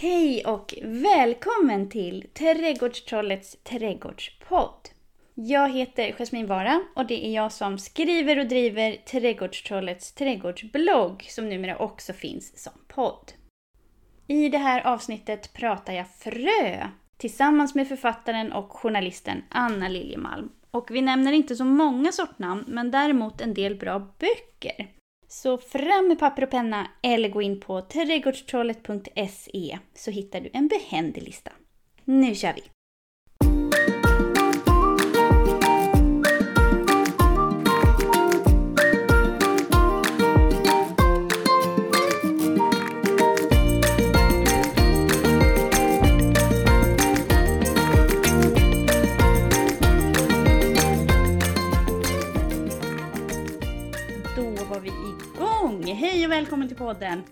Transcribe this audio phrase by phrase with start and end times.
[0.00, 4.88] Hej och välkommen till Trädgårdstrollets trädgårdspodd.
[5.34, 11.48] Jag heter Jasmin Vara och det är jag som skriver och driver Trädgårdstrollets trädgårdsblogg som
[11.48, 13.32] numera också finns som podd.
[14.26, 20.52] I det här avsnittet pratar jag frö tillsammans med författaren och journalisten Anna Liljemalm.
[20.70, 24.97] Och vi nämner inte så många sortnamn men däremot en del bra böcker.
[25.28, 30.68] Så fram med papper och penna eller gå in på trädgårdstrollet.se så hittar du en
[30.68, 31.52] behändig lista.
[32.04, 32.62] Nu kör vi!
[56.00, 57.24] Hej och välkommen till podden!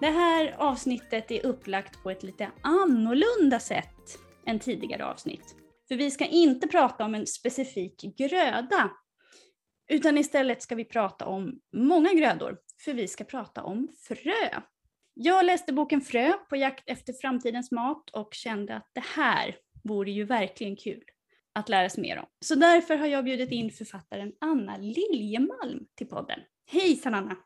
[0.00, 5.56] Det här avsnittet är upplagt på ett lite annorlunda sätt än tidigare avsnitt.
[5.88, 8.90] För vi ska inte prata om en specifik gröda,
[9.88, 14.60] utan istället ska vi prata om många grödor, för vi ska prata om frö.
[15.14, 20.10] Jag läste boken Frö på jakt efter framtidens mat och kände att det här vore
[20.10, 21.04] ju verkligen kul
[21.52, 22.26] att lära sig mer om.
[22.44, 26.40] Så därför har jag bjudit in författaren Anna Liljemalm till podden.
[26.66, 27.36] Hejsan Anna!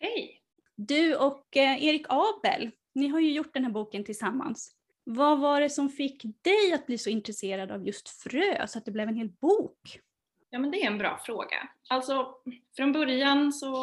[0.00, 0.40] Hej!
[0.76, 4.76] Du och eh, Erik Abel, ni har ju gjort den här boken tillsammans.
[5.04, 8.84] Vad var det som fick dig att bli så intresserad av just frö så att
[8.84, 10.00] det blev en hel bok?
[10.50, 11.68] Ja men det är en bra fråga.
[11.88, 12.34] Alltså
[12.76, 13.76] från början så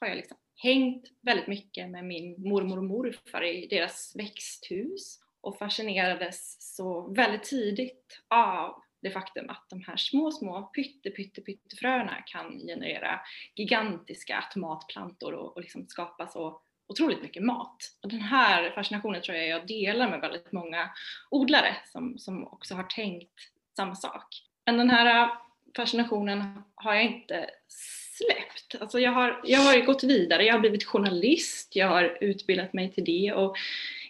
[0.00, 5.58] har jag liksom hängt väldigt mycket med min mormor och morfar i deras växthus och
[5.58, 12.14] fascinerades så väldigt tidigt av det faktum att de här små, små pytte, pytte, pyttefröna
[12.26, 13.20] kan generera
[13.54, 17.76] gigantiska tomatplantor och, och liksom skapa så otroligt mycket mat.
[18.02, 20.90] Och den här fascinationen tror jag jag delar med väldigt många
[21.30, 23.40] odlare som, som också har tänkt
[23.76, 24.26] samma sak.
[24.66, 25.32] Men den här äh,
[25.76, 28.82] fascinationen har jag inte släppt.
[28.82, 32.92] Alltså jag, har, jag har gått vidare, jag har blivit journalist, jag har utbildat mig
[32.92, 33.56] till det och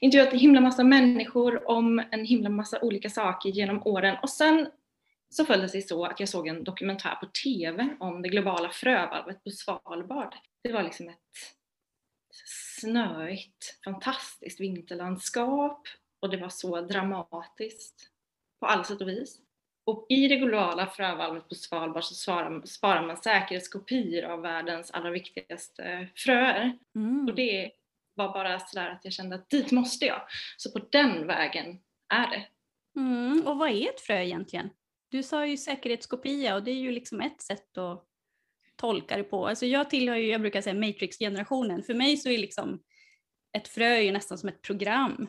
[0.01, 4.67] intervjuat en himla massa människor om en himla massa olika saker genom åren och sen
[5.37, 8.71] så föll det sig så att jag såg en dokumentär på TV om det globala
[8.71, 10.35] frövalvet på Svalbard.
[10.63, 11.19] Det var liksom ett
[12.81, 15.87] snöigt, fantastiskt vinterlandskap
[16.21, 18.11] och det var så dramatiskt
[18.61, 19.41] på alla sätt och vis.
[19.87, 22.15] Och i det globala frövalvet på Svalbard så
[22.67, 26.79] sparar, man säkerhetskopior av världens allra viktigaste fröer.
[26.97, 27.29] Mm.
[27.29, 27.73] Och det
[28.15, 30.23] var bara sådär att jag kände att dit måste jag.
[30.57, 32.47] Så på den vägen är det.
[33.01, 33.47] Mm.
[33.47, 34.71] Och vad är ett frö egentligen?
[35.15, 38.05] Du sa ju säkerhetskopia och det är ju liksom ett sätt att
[38.77, 39.49] tolka det på.
[39.49, 41.83] Alltså jag tillhör ju, jag brukar säga Matrix-generationen.
[41.83, 42.83] För mig så är liksom
[43.57, 45.29] ett frö ju nästan som ett program.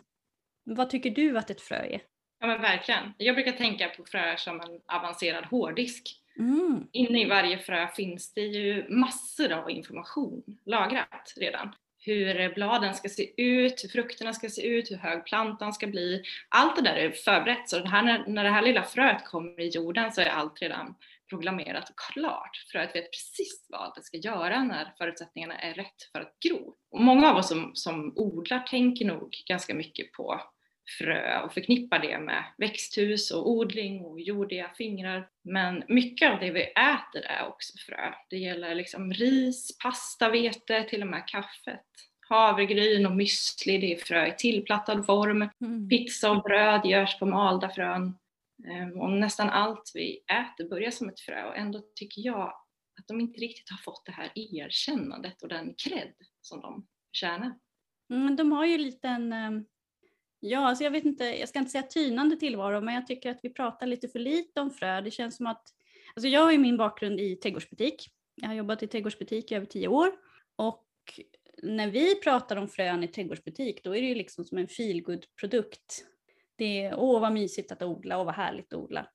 [0.63, 2.01] Vad tycker du att ett frö är?
[2.39, 3.13] Ja men verkligen.
[3.17, 6.21] Jag brukar tänka på fröer som en avancerad hårddisk.
[6.39, 6.87] Mm.
[6.91, 11.75] Inne i varje frö finns det ju massor av information lagrat redan.
[12.05, 16.23] Hur bladen ska se ut, hur frukterna ska se ut, hur hög plantan ska bli.
[16.49, 17.69] Allt det där är förberett.
[17.69, 20.61] Så det här, när, när det här lilla fröet kommer i jorden så är allt
[20.61, 20.95] redan
[21.29, 22.65] programmerat och klart.
[22.71, 26.75] Fröet vet precis vad det ska göra när förutsättningarna är rätt för att gro.
[26.91, 30.41] Och många av oss som, som odlar tänker nog ganska mycket på
[30.97, 35.29] frö och förknippar det med växthus och odling och jordiga fingrar.
[35.43, 38.13] Men mycket av det vi äter är också frö.
[38.29, 41.85] Det gäller liksom ris, pasta, vete, till och med kaffet.
[42.29, 45.49] Havregryn och müsli, det är frö i tillplattad form.
[45.61, 45.89] Mm.
[45.89, 48.13] Pizza och bröd görs på malda frön.
[48.67, 52.53] Ehm, och nästan allt vi äter börjar som ett frö och ändå tycker jag
[52.99, 57.59] att de inte riktigt har fått det här erkännandet och den cred som de förtjänar.
[58.09, 59.65] Mm, de har ju lite en ehm,
[60.39, 63.39] Ja, alltså jag vet inte, jag ska inte säga tynande tillvaro, men jag tycker att
[63.43, 65.01] vi pratar lite för lite om frö.
[65.01, 65.63] Det känns som att,
[66.15, 68.09] alltså jag har ju min bakgrund i trädgårdsbutik.
[68.35, 70.11] Jag har jobbat i trädgårdsbutik i över tio år
[70.55, 70.85] och
[71.63, 75.25] när vi pratar om frön i trädgårdsbutik, då är det ju liksom som en feelgood
[75.39, 76.05] produkt
[76.55, 79.07] Det är, åh vad mysigt att odla, och vad härligt att odla.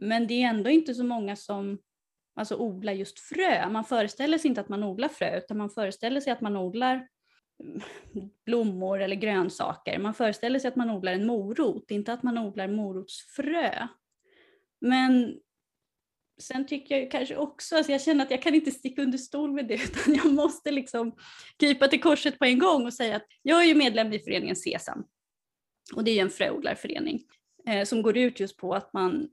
[0.00, 1.78] Men det är ändå inte så många som
[2.34, 3.68] alltså, odlar just frö.
[3.68, 7.08] Man föreställer sig inte att man odlar frö, utan man föreställer sig att man odlar
[8.46, 9.98] blommor eller grönsaker.
[9.98, 13.88] Man föreställer sig att man odlar en morot, inte att man odlar morotsfrö.
[14.80, 15.40] Men
[16.38, 19.52] sen tycker jag kanske också, alltså jag känner att jag kan inte sticka under stol
[19.52, 21.16] med det utan jag måste liksom
[21.56, 24.56] krypa till korset på en gång och säga att jag är ju medlem i föreningen
[24.56, 25.04] Sesam.
[25.94, 27.20] Och det är ju en fröodlarförening
[27.66, 29.28] eh, som går ut just på att man,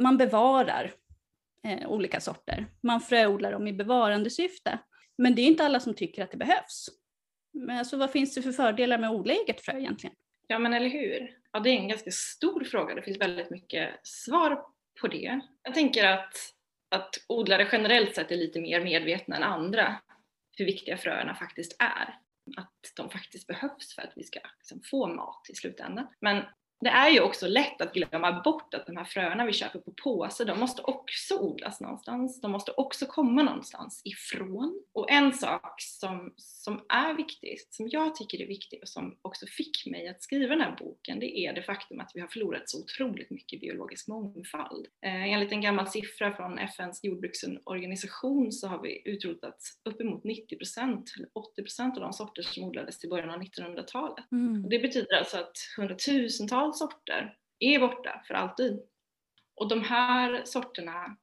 [0.00, 0.92] man bevarar
[1.64, 2.66] eh, olika sorter.
[2.80, 4.78] Man fröodlar dem i bevarandesyfte.
[5.18, 6.88] Men det är inte alla som tycker att det behövs.
[7.52, 10.16] Men alltså, vad finns det för fördelar med att odla eget frö egentligen?
[10.46, 11.36] Ja men eller hur.
[11.52, 12.94] Ja, det är en ganska stor fråga.
[12.94, 14.64] Det finns väldigt mycket svar
[15.00, 15.40] på det.
[15.62, 16.34] Jag tänker att,
[16.88, 20.00] att odlare generellt sett är lite mer medvetna än andra
[20.56, 22.18] hur viktiga fröerna faktiskt är.
[22.56, 26.06] Att de faktiskt behövs för att vi ska liksom få mat i slutändan.
[26.20, 26.44] Men
[26.80, 29.92] det är ju också lätt att glömma bort att de här fröna vi köper på
[30.02, 32.40] påse, de måste också odlas någonstans.
[32.40, 34.82] De måste också komma någonstans ifrån.
[34.92, 39.46] Och en sak som, som är viktig, som jag tycker är viktig och som också
[39.46, 42.70] fick mig att skriva den här boken, det är det faktum att vi har förlorat
[42.70, 44.86] så otroligt mycket biologisk mångfald.
[45.04, 50.58] Eh, enligt en gammal siffra från FNs jordbruksorganisation så har vi utrotat uppemot 90
[51.16, 51.28] eller
[51.68, 54.24] 80% av de sorter som odlades till början av 1900-talet.
[54.32, 54.68] Mm.
[54.68, 58.80] Det betyder alltså att hundratusentals antal sorter är borta för alltid.
[59.56, 61.16] Och de här sorterna,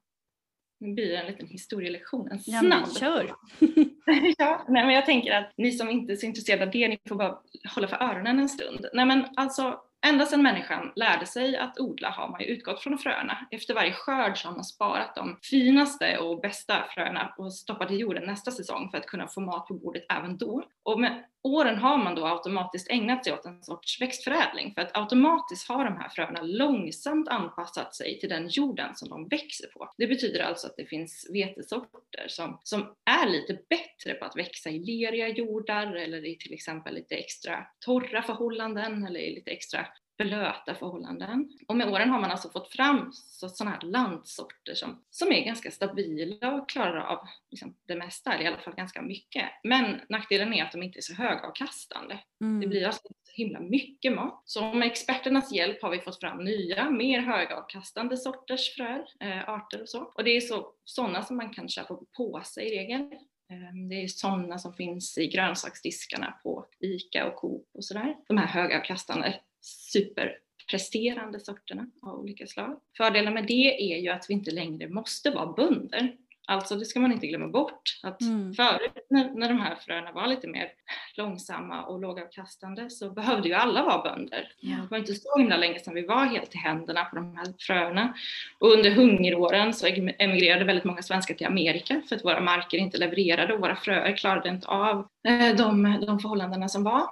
[0.80, 2.84] nu blir det en liten historielektion, en snabb.
[2.86, 3.34] Ja, kör!
[4.38, 6.98] ja, nej, men jag tänker att ni som inte är så intresserade av det, ni
[7.08, 7.38] får bara
[7.74, 8.86] hålla för öronen en stund.
[8.92, 12.98] Nej men alltså Ända sedan människan lärde sig att odla har man ju utgått från
[12.98, 13.46] fröna.
[13.50, 17.96] Efter varje skörd så har man sparat de finaste och bästa fröna och stoppat i
[17.96, 20.62] jorden nästa säsong för att kunna få mat på bordet även då.
[20.82, 24.96] Och med åren har man då automatiskt ägnat sig åt en sorts växtförädling för att
[24.96, 29.92] automatiskt har de här fröna långsamt anpassat sig till den jorden som de växer på.
[29.98, 32.80] Det betyder alltså att det finns vetesorter som, som
[33.10, 37.66] är lite bättre på att växa i leriga jordar eller i till exempel lite extra
[37.84, 39.86] torra förhållanden eller i lite extra
[40.18, 41.50] blöta förhållanden.
[41.68, 45.70] Och med åren har man alltså fått fram sådana här landsorter som, som är ganska
[45.70, 47.18] stabila och klarar av
[47.50, 49.44] liksom, det mesta, eller i alla fall ganska mycket.
[49.64, 52.18] Men nackdelen är att de inte är så högavkastande.
[52.40, 52.60] Mm.
[52.60, 54.42] Det blir alltså så himla mycket mat.
[54.44, 59.82] Så med experternas hjälp har vi fått fram nya, mer högavkastande sorters fröer, äh, arter
[59.82, 60.00] och så.
[60.00, 63.18] Och det är så, sådana som man kan köpa på påse i regel.
[63.50, 68.16] Ehm, det är sådana som finns i grönsaksdiskarna på ICA och Coop och sådär.
[68.28, 72.80] De här högavkastande superpresterande sorterna av olika slag.
[72.96, 76.16] Fördelen med det är ju att vi inte längre måste vara bönder.
[76.48, 78.00] Alltså det ska man inte glömma bort.
[78.02, 78.54] Att mm.
[78.54, 80.68] förut när, när de här fröna var lite mer
[81.16, 84.52] långsamma och lågavkastande så behövde ju alla vara bönder.
[84.60, 84.76] Ja.
[84.76, 87.46] Det var inte så himla länge sedan vi var helt i händerna på de här
[87.58, 88.14] fröna.
[88.58, 89.86] Och under hungeråren så
[90.18, 94.16] emigrerade väldigt många svenskar till Amerika för att våra marker inte levererade och våra fröer
[94.16, 97.08] klarade inte av eh, de, de förhållandena som var.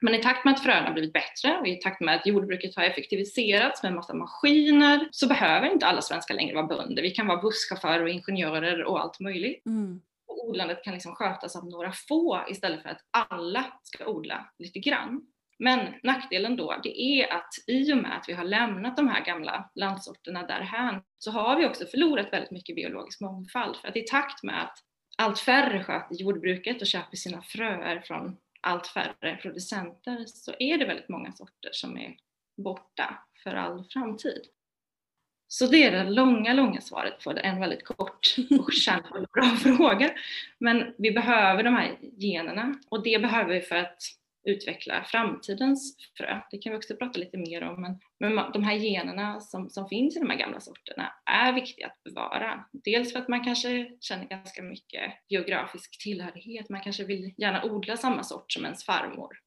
[0.00, 2.84] Men i takt med att fröna blivit bättre och i takt med att jordbruket har
[2.84, 7.02] effektiviserats med en massa maskiner så behöver inte alla svenskar längre vara bönder.
[7.02, 9.66] Vi kan vara busschaufförer och ingenjörer och allt möjligt.
[9.66, 10.00] Mm.
[10.28, 14.78] Och odlandet kan liksom skötas av några få istället för att alla ska odla lite
[14.78, 15.22] grann.
[15.58, 19.24] Men nackdelen då, det är att i och med att vi har lämnat de här
[19.24, 23.76] gamla landsorterna därhän så har vi också förlorat väldigt mycket biologisk mångfald.
[23.76, 24.78] För att i takt med att
[25.18, 30.84] allt färre sköter jordbruket och köper sina fröer från allt färre producenter så är det
[30.84, 32.16] väldigt många sorter som är
[32.56, 34.42] borta för all framtid.
[35.48, 40.10] Så det är det långa, långa svaret på en väldigt kort och kärnfull bra fråga.
[40.58, 44.02] Men vi behöver de här generna och det behöver vi för att
[44.48, 46.40] utveckla framtidens frö.
[46.50, 47.98] Det kan vi också prata lite mer om, men,
[48.34, 52.02] men de här generna som, som finns i de här gamla sorterna är viktiga att
[52.04, 52.64] bevara.
[52.72, 57.96] Dels för att man kanske känner ganska mycket geografisk tillhörighet, man kanske vill gärna odla
[57.96, 59.38] samma sort som ens farmor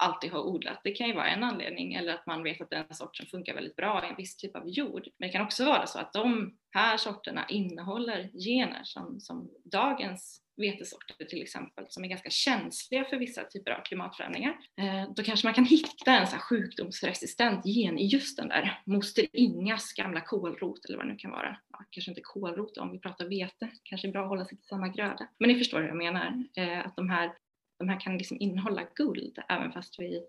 [0.00, 0.80] alltid har odlat.
[0.84, 3.76] Det kan ju vara en anledning eller att man vet att den sorten funkar väldigt
[3.76, 5.08] bra i en viss typ av jord.
[5.18, 10.42] Men det kan också vara så att de här sorterna innehåller gener som, som dagens
[10.60, 14.56] vetesorter till exempel som är ganska känsliga för vissa typer av klimatförändringar.
[14.80, 19.26] Eh, då kanske man kan hitta en så sjukdomsresistent gen i just den där moster
[19.32, 21.56] Ingas gamla kålrot eller vad det nu kan vara.
[21.70, 24.66] Ja, kanske inte kålrot om vi pratar vete, kanske är bra att hålla sig till
[24.66, 25.28] samma gröda.
[25.38, 27.32] Men ni förstår hur jag menar, eh, att de här,
[27.78, 30.22] de här kan liksom innehålla guld även fast vi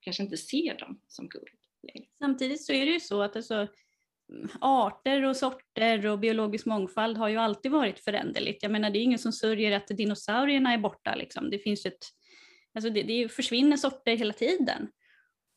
[0.00, 1.48] kanske inte ser dem som guld.
[2.18, 3.68] Samtidigt så är det ju så att alltså,
[4.60, 8.62] arter och sorter och biologisk mångfald har ju alltid varit föränderligt.
[8.62, 11.14] Jag menar det är ingen som sörjer att dinosaurierna är borta.
[11.14, 11.50] Liksom.
[11.50, 12.06] Det, finns ett,
[12.74, 14.88] alltså det, det försvinner sorter hela tiden.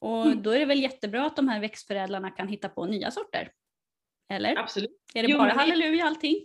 [0.01, 0.44] Och mm.
[0.44, 3.51] då är det väl jättebra att de här växtförädlarna kan hitta på nya sorter.
[4.30, 4.60] Eller?
[4.60, 5.01] Absolut.
[5.13, 6.36] Är det jo, bara halleluja allting?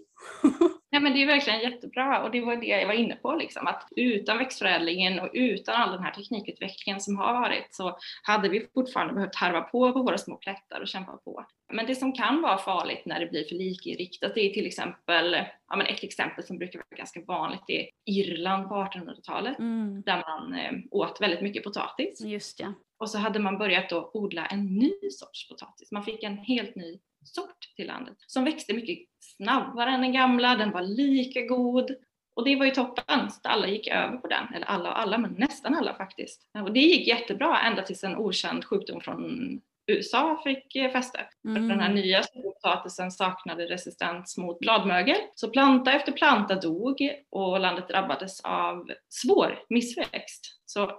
[0.96, 3.66] Ja men det är verkligen jättebra och det var det jag var inne på liksom
[3.66, 8.66] att utan växtförädlingen och utan all den här teknikutvecklingen som har varit så hade vi
[8.74, 11.44] fortfarande behövt harva på på våra små plättar och kämpa på.
[11.72, 15.36] Men det som kan vara farligt när det blir för likriktat det är till exempel,
[15.68, 20.02] ja men ett exempel som brukar vara ganska vanligt det är Irland på 1800-talet mm.
[20.02, 22.20] där man eh, åt väldigt mycket potatis.
[22.20, 22.72] Just ja.
[22.98, 25.92] Och så hade man börjat då odla en ny sorts potatis.
[25.92, 30.56] Man fick en helt ny sort till landet som växte mycket snabbare än den gamla,
[30.56, 31.90] den var lika god
[32.34, 34.54] Och det var ju toppen, så alla gick över på den.
[34.54, 36.42] Eller alla och alla, men nästan alla faktiskt.
[36.54, 41.20] Och det gick jättebra ända tills en okänd sjukdom från USA fick eh, fäste.
[41.44, 41.68] Mm.
[41.68, 42.02] Den här mm.
[42.02, 45.16] nya potatisen saknade resistens mot bladmögel.
[45.34, 50.60] Så planta efter planta dog och landet drabbades av svår missväxt.
[50.64, 50.90] Så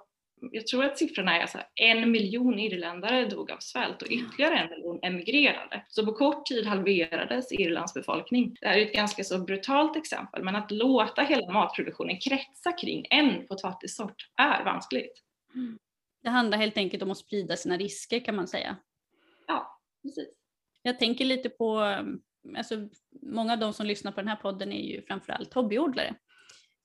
[0.51, 4.57] jag tror att siffrorna är så här, en miljon irländare dog av svält och ytterligare
[4.57, 5.85] en miljon emigrerade.
[5.87, 8.57] Så på kort tid halverades Irlands befolkning.
[8.61, 13.05] Det här är ett ganska så brutalt exempel, men att låta hela matproduktionen kretsa kring
[13.09, 15.23] en potatissort är vanskligt.
[15.55, 15.79] Mm.
[16.23, 18.77] Det handlar helt enkelt om att sprida sina risker kan man säga.
[19.47, 20.29] Ja, precis.
[20.81, 21.79] Jag tänker lite på,
[22.57, 22.75] alltså,
[23.21, 26.15] många av de som lyssnar på den här podden är ju framförallt hobbyodlare.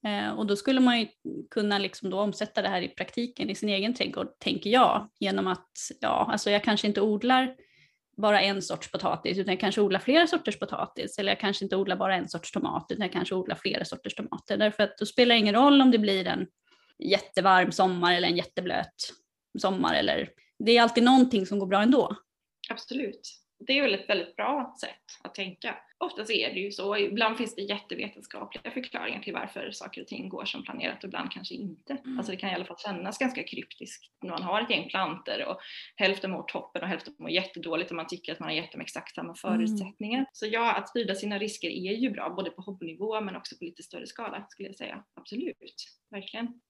[0.07, 1.07] Eh, och då skulle man ju
[1.51, 5.47] kunna liksom då omsätta det här i praktiken i sin egen trädgård, tänker jag, genom
[5.47, 7.57] att ja, alltså jag kanske inte odlar
[8.17, 11.77] bara en sorts potatis utan jag kanske odlar flera sorters potatis eller jag kanske inte
[11.77, 15.07] odlar bara en sorts tomat utan jag kanske odlar flera sorters tomater därför att då
[15.07, 16.47] spelar det ingen roll om det blir en
[16.99, 19.13] jättevarm sommar eller en jätteblöt
[19.59, 20.29] sommar eller
[20.59, 22.17] det är alltid någonting som går bra ändå.
[22.71, 23.42] Absolut.
[23.67, 25.77] Det är väl ett väldigt bra sätt att tänka.
[25.99, 26.97] Oftast är det ju så.
[26.97, 31.33] Ibland finns det jättevetenskapliga förklaringar till varför saker och ting går som planerat och ibland
[31.33, 31.93] kanske inte.
[31.93, 32.19] Mm.
[32.19, 35.45] Alltså det kan i alla fall kännas ganska kryptiskt när man har ett gäng planter
[35.49, 35.59] och
[35.97, 38.81] hälften mår toppen och hälften mår jättedåligt och man tycker att man har gett dem
[38.81, 40.19] exakt samma förutsättningar.
[40.19, 40.27] Mm.
[40.33, 43.65] Så ja, att sprida sina risker är ju bra både på hobbynivå men också på
[43.65, 45.05] lite större skala skulle jag säga.
[45.15, 45.75] Absolut,
[46.11, 46.61] verkligen.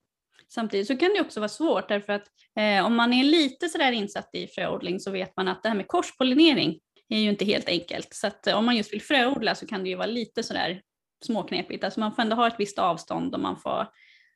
[0.55, 2.27] Samtidigt så kan det också vara svårt därför att
[2.59, 5.77] eh, om man är lite sådär insatt i fröodling så vet man att det här
[5.77, 8.15] med korspollinering är ju inte helt enkelt.
[8.15, 10.83] Så att eh, om man just vill fröodla så kan det ju vara lite sådär
[11.25, 11.85] småknepigt.
[11.85, 13.87] Alltså man får ändå ha ett visst avstånd och man får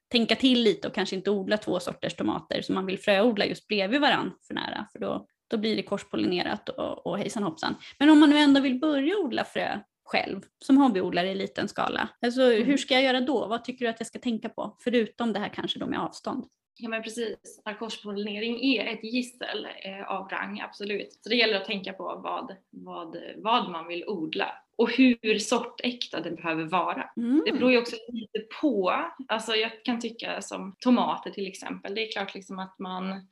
[0.09, 3.69] tänka till lite och kanske inte odla två sorters tomater som man vill fröodla just
[3.69, 7.75] bredvid varandra för nära för då, då blir det korspollinerat och, och hejsan hoppsan.
[7.99, 12.09] Men om man nu ändå vill börja odla frö själv som hobbyodlare i liten skala.
[12.23, 12.67] Alltså, mm.
[12.67, 13.47] Hur ska jag göra då?
[13.47, 14.77] Vad tycker du att jag ska tänka på?
[14.81, 16.45] Förutom det här kanske då med avstånd.
[16.79, 21.19] Ja men precis, narkospollinering är ett gissel eh, av rang, absolut.
[21.21, 26.21] Så det gäller att tänka på vad, vad, vad man vill odla och hur sortäkta
[26.21, 27.11] det behöver vara.
[27.17, 27.43] Mm.
[27.47, 32.09] Det beror ju också lite på, alltså jag kan tycka som tomater till exempel, det
[32.09, 33.27] är klart liksom att man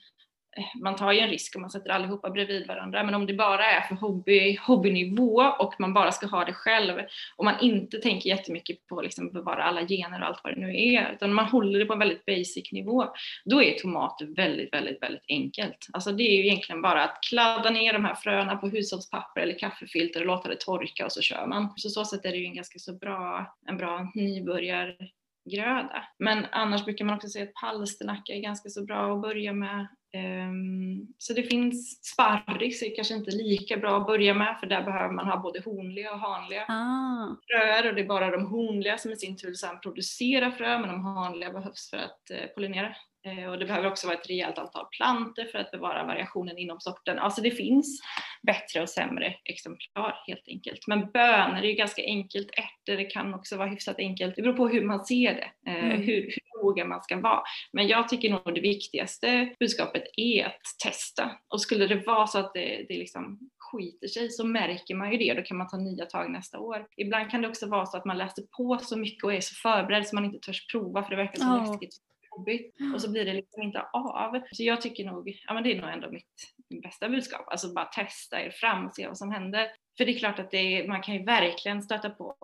[0.83, 3.67] man tar ju en risk om man sätter allihopa bredvid varandra, men om det bara
[3.67, 7.01] är för hobby, hobbynivå och man bara ska ha det själv
[7.37, 10.77] och man inte tänker jättemycket på liksom bevara alla gener och allt vad det nu
[10.77, 13.09] är, utan man håller det på en väldigt basic nivå,
[13.45, 15.89] då är tomater väldigt, väldigt, väldigt enkelt.
[15.93, 19.59] Alltså det är ju egentligen bara att kladda ner de här fröna på hushållspapper eller
[19.59, 21.73] kaffefilter och låta det torka och så kör man.
[21.77, 24.97] Så så sätt är det ju en ganska så bra, en bra nybörjar
[25.45, 26.05] gröda.
[26.19, 29.87] Men annars brukar man också säga att palsternacka är ganska så bra att börja med.
[30.13, 34.83] Ehm, så det finns sparris är kanske inte lika bra att börja med för där
[34.83, 37.37] behöver man ha både honliga och hanliga ah.
[37.47, 40.89] fröer och det är bara de honliga som i sin tur sedan producerar frö men
[40.89, 42.97] de hanliga behövs för att eh, pollinera.
[43.25, 46.81] Eh, och det behöver också vara ett rejält antal planter för att bevara variationen inom
[46.81, 47.19] sorten.
[47.19, 48.03] Alltså det finns
[48.43, 50.87] bättre och sämre exemplar helt enkelt.
[50.87, 54.37] Men bönor är ju ganska enkelt, ärtor det kan också vara hyfsat enkelt.
[54.37, 56.03] Det beror på hur man ser det, eh, mm.
[56.03, 57.43] hur, hur noga man ska vara.
[57.73, 61.31] Men jag tycker nog det viktigaste budskapet är att testa.
[61.49, 65.19] Och skulle det vara så att det, det liksom skiter sig så märker man ju
[65.19, 66.87] det och då kan man ta nya tag nästa år.
[66.97, 69.55] Ibland kan det också vara så att man läser på så mycket och är så
[69.55, 71.71] förberedd så man inte törs prova för det verkar så oh.
[71.71, 71.95] läskigt
[72.37, 74.41] jobbigt och så blir det liksom inte av.
[74.53, 77.85] Så jag tycker nog, ja men det är nog ändå mitt bästa budskap, alltså bara
[77.85, 79.69] testa er fram och se vad som händer.
[79.97, 82.37] För det är klart att det är, man kan ju verkligen stöta på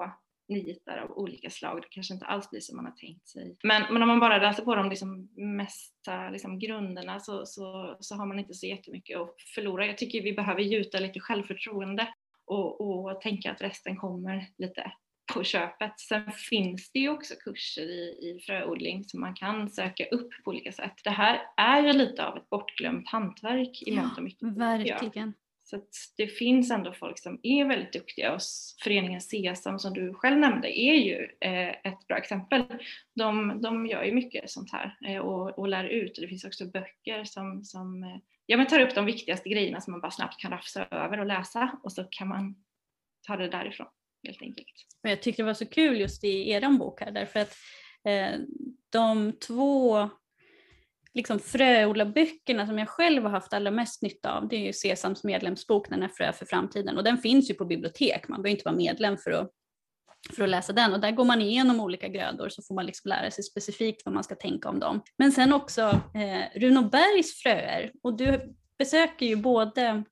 [0.49, 1.83] nitar av olika slag.
[1.83, 3.57] Det kanske inte alls blir som man har tänkt sig.
[3.63, 8.15] Men, men om man bara läser på de liksom mesta liksom grunderna så, så, så
[8.15, 9.87] har man inte så jättemycket att förlora.
[9.87, 12.09] Jag tycker vi behöver gjuta lite självförtroende
[12.45, 14.93] och, och tänka att resten kommer lite
[15.35, 16.01] på köpet.
[16.01, 20.51] Sen finns det ju också kurser i, i fröodling som man kan söka upp på
[20.51, 20.95] olika sätt.
[21.05, 24.49] Det här är ju lite av ett bortglömt hantverk i mångt och mycket.
[24.57, 25.35] Verkligen.
[25.71, 25.81] Så
[26.17, 28.41] det finns ändå folk som är väldigt duktiga och
[28.85, 32.65] föreningen Sesam som du själv nämnde är ju eh, ett bra exempel.
[33.15, 36.45] De, de gör ju mycket sånt här eh, och, och lär ut och det finns
[36.45, 40.11] också böcker som, som eh, ja, men tar upp de viktigaste grejerna som man bara
[40.11, 42.55] snabbt kan rafsa över och läsa och så kan man
[43.27, 43.87] ta det därifrån
[44.25, 44.67] helt enkelt.
[45.03, 47.55] Men jag tyckte det var så kul just i er bok här därför att
[48.05, 48.41] eh,
[48.91, 50.11] de två
[51.15, 55.25] liksom fröodlarböckerna som jag själv har haft allra mest nytta av det är ju Sesams
[55.25, 58.65] medlemsbok Den är frö för framtiden och den finns ju på bibliotek, man behöver inte
[58.65, 59.51] vara medlem för att,
[60.37, 63.09] för att läsa den och där går man igenom olika grödor så får man liksom
[63.09, 65.03] lära sig specifikt vad man ska tänka om dem.
[65.17, 65.83] Men sen också
[66.15, 70.05] eh, Runobergs fröer och du besöker ju både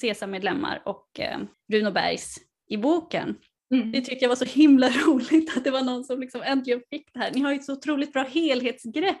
[0.00, 1.38] Sesam-medlemmar och eh,
[1.72, 3.36] Runobergs i boken.
[3.74, 3.92] Mm.
[3.92, 7.14] Det tyckte jag var så himla roligt att det var någon som liksom äntligen fick
[7.14, 7.30] det här.
[7.34, 9.16] Ni har ju ett så otroligt bra helhetsgrepp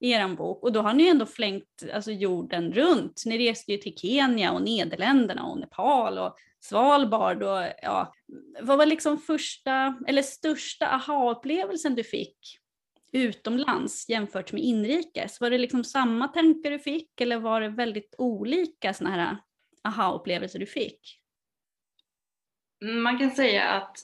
[0.00, 3.22] i er bok och då har ni ändå flängt alltså, jorden runt.
[3.26, 8.12] Ni reste ju till Kenya och Nederländerna och Nepal och Svalbard och ja,
[8.60, 12.58] vad var liksom första eller största aha-upplevelsen du fick
[13.12, 15.40] utomlands jämfört med inrikes?
[15.40, 19.36] Var det liksom samma tankar du fick eller var det väldigt olika sådana här
[19.84, 21.20] aha-upplevelser du fick?
[22.80, 23.98] Man kan säga att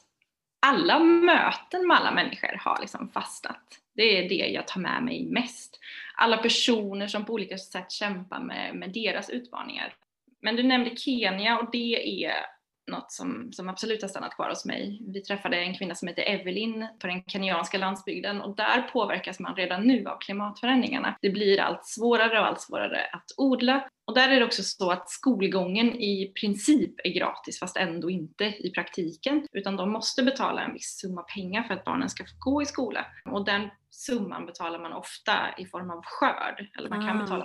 [0.67, 3.63] alla möten med alla människor har liksom fastnat.
[3.95, 5.79] Det är det jag tar med mig mest.
[6.15, 9.95] Alla personer som på olika sätt kämpar med, med deras utmaningar.
[10.41, 12.35] Men du nämnde Kenya och det är
[12.91, 15.03] något som, som absolut har stannat kvar hos mig.
[15.13, 19.57] Vi träffade en kvinna som heter Evelyn på den kenyanska landsbygden och där påverkas man
[19.57, 21.17] redan nu av klimatförändringarna.
[21.21, 24.91] Det blir allt svårare och allt svårare att odla och där är det också så
[24.91, 30.63] att skolgången i princip är gratis fast ändå inte i praktiken utan de måste betala
[30.63, 34.47] en viss summa pengar för att barnen ska få gå i skola och den summan
[34.47, 37.23] betalar man ofta i form av skörd eller man kan ah.
[37.23, 37.45] betala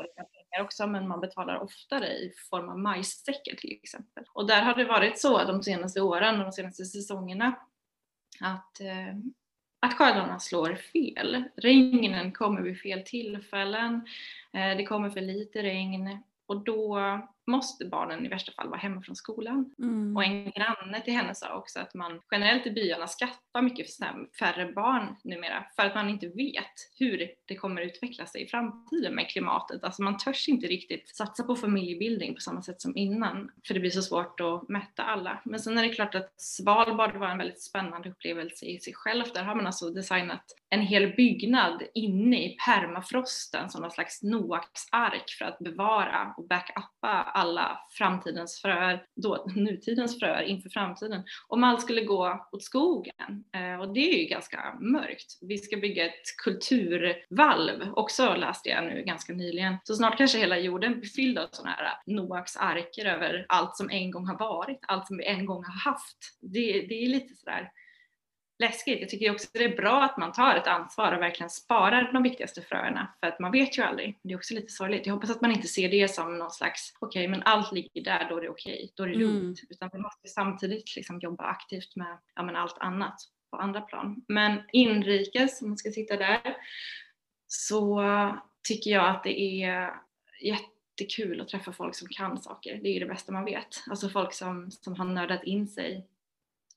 [0.52, 4.24] pengar också men man betalar oftare i form av majssäckar till exempel.
[4.34, 7.60] Och där har det varit så de senaste åren och de senaste säsongerna
[8.42, 9.16] att eh,
[9.80, 11.44] att skördarna slår fel.
[11.56, 14.08] Regnen kommer vid fel tillfällen,
[14.54, 17.00] eh, det kommer för lite regn och då
[17.48, 19.74] måste barnen i värsta fall vara hemma från skolan.
[19.80, 20.18] Mm.
[20.18, 23.88] Och en granne till henne sa också att man generellt i byarna skattar mycket
[24.40, 29.16] färre barn numera för att man inte vet hur det kommer utveckla sig i framtiden
[29.16, 29.84] med klimatet.
[29.84, 33.80] Alltså man törs inte riktigt satsa på familjebildning på samma sätt som innan för det
[33.80, 35.42] blir så svårt att mätta alla.
[35.46, 39.24] Men sen är det klart att Svalbard var en väldigt spännande upplevelse i sig själv.
[39.34, 44.82] Där har man alltså designat en hel byggnad inne i permafrosten som någon slags Noaks
[44.92, 51.24] ark för att bevara och backuppa alla framtidens fröer, då, nutidens fröer inför framtiden.
[51.48, 55.38] Om allt skulle gå åt skogen, eh, och det är ju ganska mörkt.
[55.42, 59.78] Vi ska bygga ett kulturvalv, också läste jag nu ganska nyligen.
[59.84, 63.78] Så snart kanske hela jorden blir fylld av sådana här eh, Noaks arker över allt
[63.78, 66.18] som en gång har varit, allt som vi en gång har haft.
[66.42, 67.72] Det, det är lite sådär
[68.60, 69.00] läskigt.
[69.00, 72.24] Jag tycker också det är bra att man tar ett ansvar och verkligen sparar de
[72.24, 74.20] viktigaste fröerna för att man vet ju aldrig.
[74.24, 75.06] Det är också lite sorgligt.
[75.06, 78.04] Jag hoppas att man inte ser det som någon slags, okej okay, men allt ligger
[78.04, 79.28] där, då är det okej, okay, då är det mm.
[79.28, 79.60] lugnt.
[79.70, 83.16] Utan vi måste samtidigt liksom jobba aktivt med ja, men allt annat
[83.52, 84.26] på andra plan.
[84.28, 86.58] Men inrikes, om man ska sitta där,
[87.48, 88.04] så
[88.68, 89.94] tycker jag att det är
[90.42, 92.80] jättekul att träffa folk som kan saker.
[92.84, 93.84] Det är ju det bästa man vet.
[93.90, 96.08] Alltså folk som, som har nördat in sig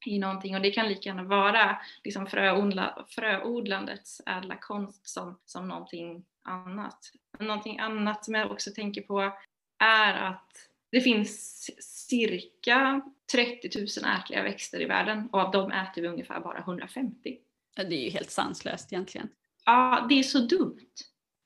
[0.06, 5.68] i någonting och det kan lika gärna vara liksom fröodla, fröodlandets ädla konst som, som
[5.68, 6.98] någonting annat.
[7.38, 9.32] Någonting annat som jag också tänker på
[9.78, 11.70] är att det finns
[12.08, 13.86] cirka 30 000
[14.18, 17.38] ätliga växter i världen och av dem äter vi ungefär bara 150.
[17.76, 19.28] Ja, det är ju helt sanslöst egentligen.
[19.64, 20.94] Ja, det är så dumt.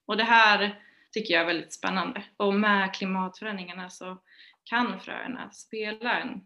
[0.07, 2.25] Och det här tycker jag är väldigt spännande.
[2.37, 4.23] Och med klimatförändringarna så
[4.65, 6.41] kan fröerna spela en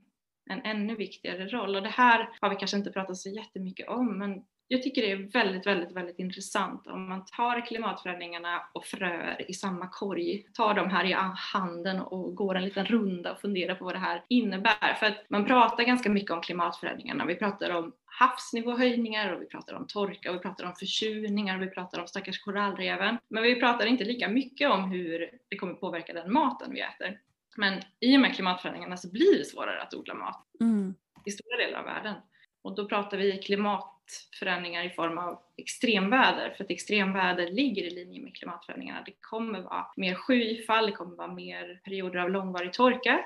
[0.49, 1.77] en ännu viktigare roll.
[1.77, 5.11] Och det här har vi kanske inte pratat så jättemycket om men jag tycker det
[5.11, 10.75] är väldigt, väldigt, väldigt intressant om man tar klimatförändringarna och fröer i samma korg, tar
[10.75, 11.17] dem här i
[11.53, 14.95] handen och går en liten runda och funderar på vad det här innebär.
[14.95, 17.25] För att man pratar ganska mycket om klimatförändringarna.
[17.25, 21.63] Vi pratar om havsnivåhöjningar och vi pratar om torka och vi pratar om försurningar och
[21.63, 23.19] vi pratar om stackars korallreven.
[23.29, 27.19] Men vi pratar inte lika mycket om hur det kommer påverka den maten vi äter.
[27.59, 30.94] Men i och med klimatförändringarna så blir det svårare att odla mat mm.
[31.25, 32.14] i stora delar av världen.
[32.62, 38.21] Och då pratar vi klimatförändringar i form av extremväder, för att extremväder ligger i linje
[38.21, 39.03] med klimatförändringarna.
[39.07, 43.25] Det kommer vara mer skyfall, det kommer vara mer perioder av långvarig torka.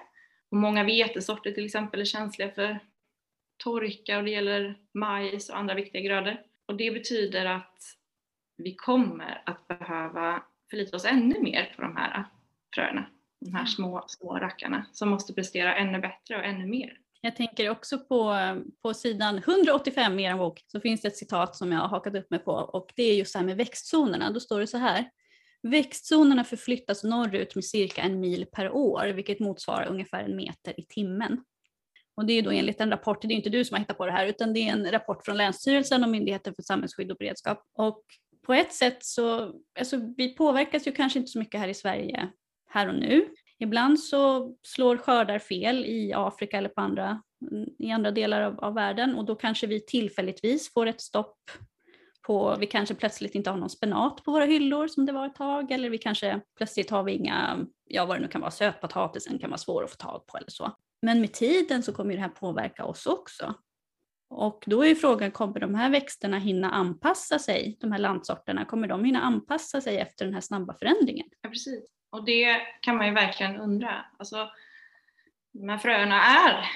[0.51, 2.79] Och många vetesorter till exempel är känsliga för
[3.57, 6.37] torka och det gäller majs och andra viktiga grödor.
[6.67, 7.83] Och det betyder att
[8.57, 12.25] vi kommer att behöva förlita oss ännu mer på de här
[12.75, 13.07] fröerna
[13.45, 16.99] de här små, små rackarna som måste prestera ännu bättre och ännu mer.
[17.21, 18.37] Jag tänker också på,
[18.83, 22.15] på sidan 185 i er bok så finns det ett citat som jag har hakat
[22.15, 24.31] upp mig på och det är just det här med växtzonerna.
[24.31, 25.11] Då står det så här.
[25.63, 30.87] Växtzonerna förflyttas norrut med cirka en mil per år vilket motsvarar ungefär en meter i
[30.89, 31.45] timmen.
[32.15, 34.07] Och det är då enligt en rapport, det är inte du som har hittat på
[34.07, 37.63] det här, utan det är en rapport från Länsstyrelsen och Myndigheten för samhällsskydd och beredskap.
[37.75, 38.05] Och
[38.47, 42.29] på ett sätt så, alltså vi påverkas ju kanske inte så mycket här i Sverige
[42.73, 43.29] här och nu.
[43.59, 47.23] Ibland så slår skördar fel i Afrika eller på andra,
[47.79, 51.39] i andra delar av, av världen och då kanske vi tillfälligtvis får ett stopp
[52.27, 55.35] på, vi kanske plötsligt inte har någon spenat på våra hyllor som det var ett
[55.35, 59.39] tag eller vi kanske plötsligt har vi inga, ja vad det nu kan vara, sötpotatisen
[59.39, 60.73] kan vara svår att få tag på eller så.
[61.03, 63.55] Men med tiden så kommer det här påverka oss också.
[64.31, 68.89] Och då är frågan, kommer de här växterna hinna anpassa sig, de här lantsorterna, kommer
[68.89, 71.27] de hinna anpassa sig efter den här snabba förändringen?
[71.41, 71.85] Ja, precis.
[72.13, 74.05] Och det kan man ju verkligen undra.
[74.19, 74.51] Alltså,
[75.53, 76.71] de här fröerna är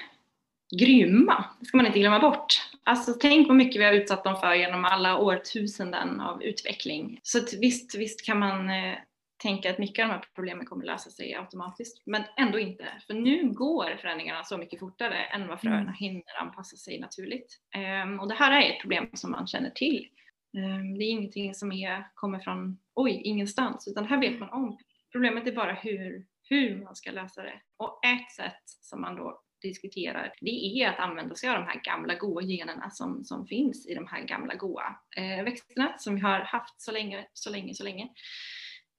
[0.79, 2.55] grymma, det ska man inte glömma bort.
[2.85, 7.20] Alltså tänk vad mycket vi har utsatt dem för genom alla årtusenden av utveckling.
[7.22, 8.99] Så visst, visst kan man eh,
[9.42, 12.85] tänka att mycket av de här problemen kommer lösa sig automatiskt, men ändå inte.
[13.07, 15.94] För nu går förändringarna så mycket fortare än vad fröerna mm.
[15.94, 17.59] hinner anpassa sig naturligt.
[18.05, 20.09] Um, och det här är ett problem som man känner till.
[20.57, 24.79] Um, det är ingenting som är, kommer från, oj, ingenstans, utan här vet man om.
[25.12, 27.61] Problemet är bara hur, hur man ska lösa det.
[27.77, 31.81] Och ett sätt som man då diskuterar, det är att använda sig av de här
[31.81, 36.21] gamla goa generna som, som finns i de här gamla goa eh, växterna som vi
[36.21, 38.09] har haft så länge, så länge, så länge.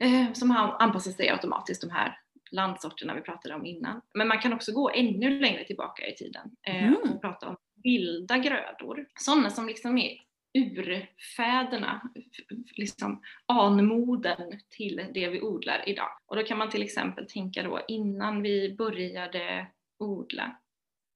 [0.04, 2.20] Eh, som har anpassat sig automatiskt, de här
[2.52, 4.02] landsorterna vi pratade om innan.
[4.14, 6.96] Men man kan också gå ännu längre tillbaka i tiden eh, mm.
[6.96, 9.08] och prata om vilda grödor.
[9.20, 10.18] Sådana som liksom är
[10.58, 12.02] urfäderna,
[12.76, 16.10] liksom anmoden till det vi odlar idag.
[16.26, 19.68] Och då kan man till exempel tänka då innan vi började
[20.00, 20.58] odla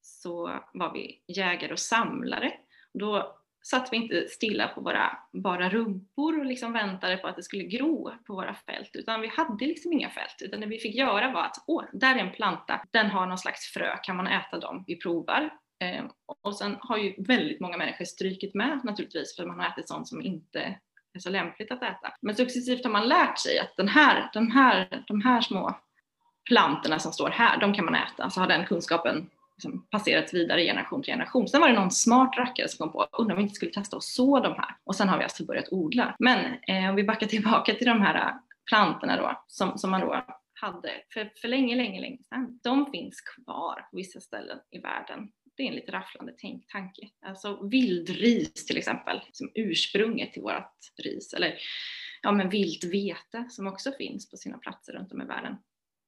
[0.01, 2.54] så var vi jägare och samlare.
[2.93, 7.43] Då satt vi inte stilla på våra bara rumpor och liksom väntade på att det
[7.43, 10.95] skulle gro på våra fält, utan vi hade liksom inga fält, utan det vi fick
[10.95, 14.27] göra var att, åh, där är en planta, den har någon slags frö, kan man
[14.27, 14.84] äta dem?
[14.88, 15.49] Vi provar.
[15.82, 16.04] Eh,
[16.41, 20.08] och sen har ju väldigt många människor strykit med naturligtvis, för man har ätit sånt
[20.08, 20.80] som inte
[21.13, 22.13] är så lämpligt att äta.
[22.22, 25.80] Men successivt har man lärt sig att den här, de, här, de här små
[26.50, 28.30] plantorna som står här, de kan man äta.
[28.30, 31.48] Så har den kunskapen liksom passerats vidare generation till generation.
[31.48, 33.98] Sen var det någon smart rackare som kom på, undrar om vi inte skulle testa
[33.98, 34.76] att så de här.
[34.84, 36.15] Och sen har vi alltså börjat odla.
[36.20, 38.34] Men eh, om vi backar tillbaka till de här eh,
[38.70, 42.60] plantorna då, som, som man då hade för, för länge, länge, länge sedan.
[42.63, 45.32] De finns kvar på vissa ställen i världen.
[45.62, 47.10] Det är en lite rafflande tänk, tanke.
[47.26, 51.34] Alltså vildris till exempel, som ursprunget till vårt ris.
[51.34, 51.58] Eller
[52.21, 55.56] ja, men vilt vete som också finns på sina platser runt om i världen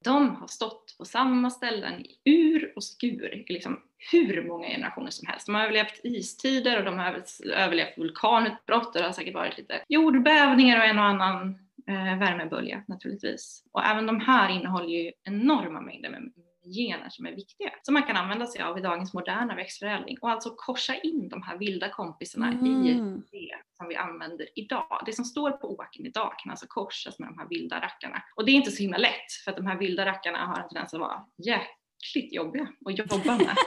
[0.03, 3.79] de har stått på samma ställen i ur och skur i liksom
[4.11, 5.45] hur många generationer som helst.
[5.45, 9.81] De har överlevt istider och de har överlevt vulkanutbrott och det har säkert varit lite
[9.89, 11.49] jordbävningar och en och annan
[11.87, 13.63] eh, värmebölja naturligtvis.
[13.71, 16.31] Och även de här innehåller ju enorma mängder med
[16.63, 20.29] gener som är viktiga som man kan använda sig av i dagens moderna växtförädling och
[20.29, 22.85] alltså korsa in de här vilda kompisarna mm.
[22.85, 22.93] i
[23.31, 25.03] det som vi använder idag.
[25.05, 28.45] Det som står på åkern idag kan alltså korsas med de här vilda rackarna och
[28.45, 30.93] det är inte så himla lätt för att de här vilda rackarna har en tendens
[30.93, 33.55] att vara jäkligt jobbiga att jobba med.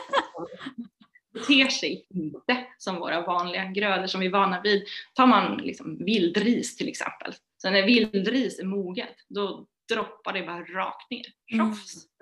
[1.37, 4.85] beter sig inte som våra vanliga grödor som vi är vana vid.
[5.14, 10.61] Tar man liksom vildris till exempel, så när vildris är moget, då droppar det bara
[10.61, 11.75] rakt ner, mm.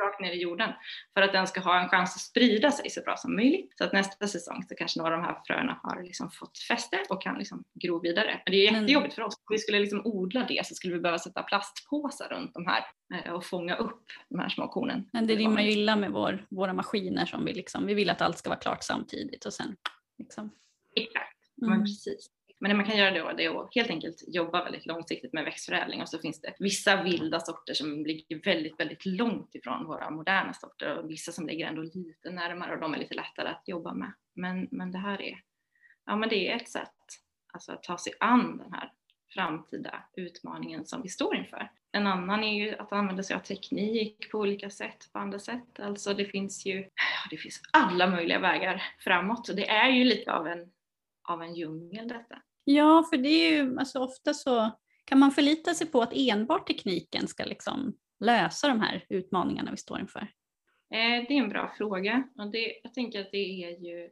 [0.02, 0.70] rakt ner i jorden
[1.14, 3.78] för att den ska ha en chans att sprida sig så bra som möjligt.
[3.78, 7.04] Så att nästa säsong så kanske några av de här fröna har liksom fått fäste
[7.08, 8.42] och kan liksom gro vidare.
[8.44, 9.34] Men det är jättejobbigt för oss.
[9.34, 12.84] Om vi skulle liksom odla det så skulle vi behöva sätta plastpåsar runt de här
[13.14, 15.08] eh, och fånga upp de här små kornen.
[15.12, 18.20] Men det rimmar ju illa med vår, våra maskiner som vi liksom, vi vill att
[18.20, 19.76] allt ska vara klart samtidigt och sen
[20.18, 20.50] liksom.
[20.96, 21.70] Exakt, mm.
[21.70, 22.30] men precis.
[22.64, 25.44] Men det man kan göra då det är att helt enkelt jobba väldigt långsiktigt med
[25.44, 30.10] växtförädling och så finns det vissa vilda sorter som ligger väldigt, väldigt långt ifrån våra
[30.10, 33.62] moderna sorter och vissa som ligger ändå lite närmare och de är lite lättare att
[33.68, 34.12] jobba med.
[34.34, 35.34] Men, men det här är,
[36.06, 36.94] ja men det är ett sätt
[37.52, 38.92] alltså att ta sig an den här
[39.34, 41.70] framtida utmaningen som vi står inför.
[41.92, 45.80] En annan är ju att använda sig av teknik på olika sätt, på andra sätt.
[45.80, 46.88] Alltså det finns ju,
[47.30, 50.72] det finns alla möjliga vägar framåt och det är ju lite av en,
[51.28, 52.43] av en djungel detta.
[52.64, 54.70] Ja, för det är ju alltså ofta så
[55.04, 59.76] kan man förlita sig på att enbart tekniken ska liksom lösa de här utmaningarna vi
[59.76, 60.20] står inför?
[60.90, 64.10] Eh, det är en bra fråga och det, jag tänker att det är ju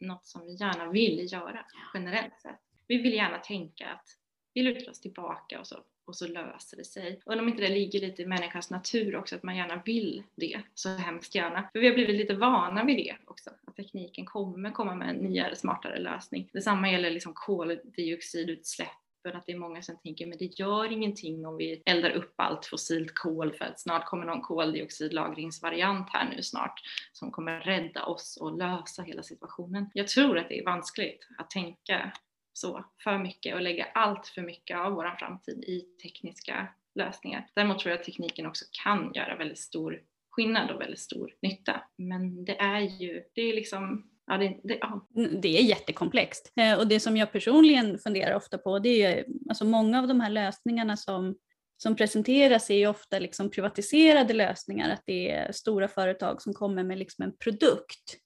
[0.00, 2.60] något som vi gärna vill göra generellt sett.
[2.86, 4.06] Vi vill gärna tänka att
[4.54, 5.76] vi lutar oss tillbaka och så,
[6.08, 7.20] och så löser det sig.
[7.24, 10.62] Och om inte det ligger lite i människans natur också att man gärna vill det
[10.74, 11.68] så hemskt gärna.
[11.72, 15.16] För vi har blivit lite vana vid det också, att tekniken kommer komma med en
[15.16, 16.50] nyare, smartare lösning.
[16.52, 18.88] Detsamma gäller liksom koldioxidutsläpp
[19.34, 22.66] att det är många som tänker men det gör ingenting om vi eldar upp allt
[22.66, 26.80] fossilt kol för att snart kommer någon koldioxidlagringsvariant här nu snart
[27.12, 29.90] som kommer rädda oss och lösa hela situationen.
[29.94, 32.12] Jag tror att det är vanskligt att tänka
[32.60, 37.46] så för mycket och lägga allt för mycket av vår framtid i tekniska lösningar.
[37.54, 41.82] Däremot tror jag att tekniken också kan göra väldigt stor skillnad och väldigt stor nytta.
[41.96, 45.06] Men det är ju, det är liksom Ja, det, det, ja.
[45.16, 46.52] Mm, det är jättekomplext.
[46.56, 50.08] Eh, och det som jag personligen funderar ofta på det är ju, alltså många av
[50.08, 51.36] de här lösningarna som,
[51.76, 56.84] som presenteras är ju ofta liksom privatiserade lösningar, att det är stora företag som kommer
[56.84, 58.18] med liksom en produkt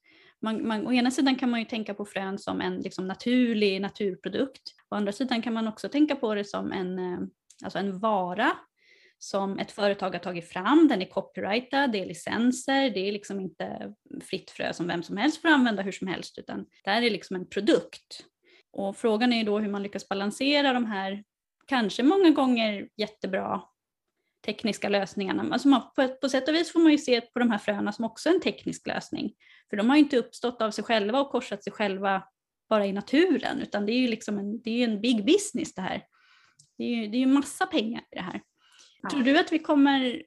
[0.43, 3.81] man, man, å ena sidan kan man ju tänka på frön som en liksom, naturlig
[3.81, 4.75] naturprodukt.
[4.91, 7.19] Å andra sidan kan man också tänka på det som en, eh,
[7.65, 8.53] alltså en vara
[9.19, 13.41] som ett företag har tagit fram, den är copyrightad, det är licenser, det är liksom
[13.41, 17.03] inte fritt frö som vem som helst får använda hur som helst, utan det här
[17.03, 18.25] är liksom en produkt.
[18.73, 21.25] Och frågan är ju då hur man lyckas balansera de här,
[21.67, 23.63] kanske många gånger jättebra
[24.45, 25.49] tekniska lösningarna.
[25.53, 27.93] Alltså man, på, på sätt och vis får man ju se på de här fröna
[27.93, 29.33] som också en teknisk lösning.
[29.71, 32.25] För de har ju inte uppstått av sig själva och korsat sig själva
[32.69, 35.83] bara i naturen, utan det är ju liksom en, det är en big business det
[35.83, 36.03] här.
[36.79, 38.41] Det är ju det är massa pengar i det här.
[39.03, 39.11] Ja.
[39.11, 40.23] Tror du att vi kommer,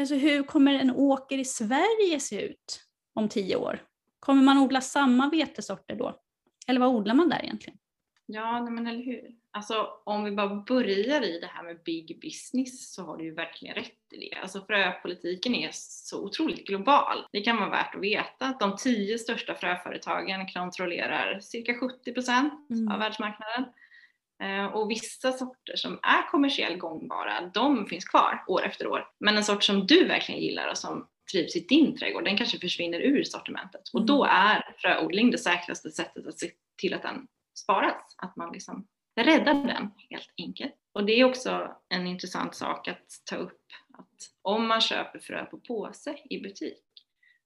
[0.00, 2.82] alltså hur kommer en åker i Sverige se ut
[3.14, 3.82] om tio år?
[4.20, 6.20] Kommer man odla samma vetesorter då?
[6.66, 7.78] Eller vad odlar man där egentligen?
[8.26, 9.39] Ja, men eller hur.
[9.52, 13.34] Alltså om vi bara börjar i det här med big business så har du ju
[13.34, 14.38] verkligen rätt i det.
[14.42, 17.26] Alltså fröpolitiken är så otroligt global.
[17.32, 22.70] Det kan vara värt att veta att de tio största fröföretagen kontrollerar cirka 70 procent
[22.70, 22.92] mm.
[22.92, 23.64] av världsmarknaden.
[24.42, 29.08] Eh, och vissa sorter som är kommersiellt gångbara, de finns kvar år efter år.
[29.20, 32.58] Men en sort som du verkligen gillar och som trivs i din trädgård, den kanske
[32.58, 33.82] försvinner ur sortimentet.
[33.92, 34.36] Och då mm.
[34.36, 38.14] är fröodling det säkraste sättet att se till att den sparas.
[38.16, 40.74] Att man liksom räddar den helt enkelt.
[40.92, 45.44] Och det är också en intressant sak att ta upp att om man köper frö
[45.44, 46.84] på påse i butik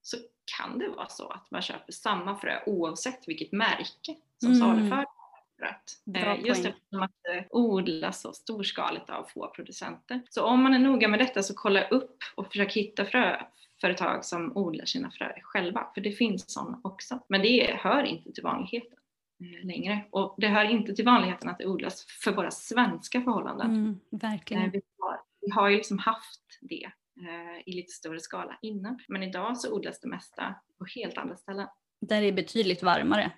[0.02, 0.16] så
[0.58, 4.60] kan det vara så att man köper samma frö oavsett vilket märke som mm.
[4.60, 5.06] saluför
[5.58, 6.16] fröet.
[6.16, 10.22] Eh, just eftersom att det odlas så storskaligt av få producenter.
[10.30, 14.56] Så om man är noga med detta så kolla upp och försök hitta fröföretag som
[14.56, 17.18] odlar sina frö själva, för det finns sådana också.
[17.28, 18.98] Men det hör inte till vanligheten.
[19.40, 20.04] Eh, längre.
[20.10, 23.70] Och det hör inte till vanligheten att det odlas för våra svenska förhållanden.
[23.70, 24.62] Mm, verkligen.
[24.62, 26.84] Eh, vi, har, vi har ju liksom haft det
[27.20, 28.98] eh, i lite större skala innan.
[29.08, 31.68] Men idag så odlas det mesta på helt andra ställen.
[32.00, 33.32] Där det är betydligt varmare.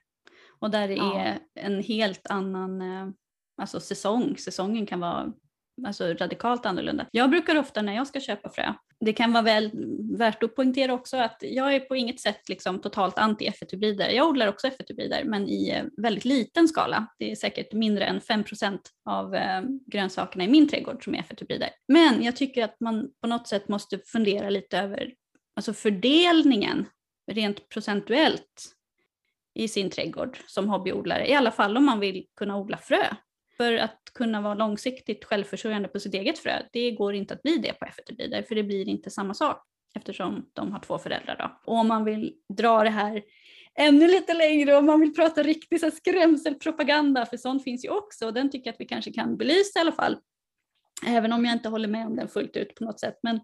[0.59, 1.21] Och där det ja.
[1.21, 2.83] är en helt annan
[3.57, 4.37] alltså säsong.
[4.37, 5.33] Säsongen kan vara
[5.85, 7.07] alltså radikalt annorlunda.
[7.11, 9.71] Jag brukar ofta när jag ska köpa frö, det kan vara väl
[10.19, 14.11] värt att poängtera också att jag är på inget sätt liksom totalt anti F1-hybrider.
[14.11, 17.07] Jag odlar också F1-hybrider men i eh, väldigt liten skala.
[17.19, 21.69] Det är säkert mindre än 5% av eh, grönsakerna i min trädgård som är F1-hybrider.
[21.89, 25.13] Men jag tycker att man på något sätt måste fundera lite över
[25.57, 26.87] alltså fördelningen
[27.33, 28.73] rent procentuellt
[29.55, 33.17] i sin trädgård som hobbyodlare, i alla fall om man vill kunna odla frö.
[33.57, 37.59] För att kunna vara långsiktigt självförsörjande på sitt eget frö, det går inte att bli
[37.59, 39.67] det på F1-hybrider för det blir inte samma sak
[39.97, 41.37] eftersom de har två föräldrar.
[41.39, 41.73] Då.
[41.73, 43.23] Och om man vill dra det här
[43.75, 48.27] ännu lite längre om man vill prata riktig så skrämselpropaganda, för sånt finns ju också
[48.27, 50.17] och den tycker jag att vi kanske kan belysa i alla fall.
[51.07, 53.19] Även om jag inte håller med om den fullt ut på något sätt.
[53.23, 53.41] Men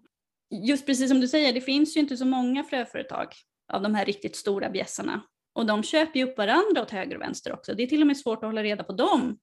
[0.67, 3.27] just precis som du säger, det finns ju inte så många fröföretag
[3.73, 5.21] av de här riktigt stora bjässarna.
[5.53, 7.73] Och de köper ju upp varandra åt höger och vänster också.
[7.73, 9.39] Det är till och med svårt att hålla reda på dem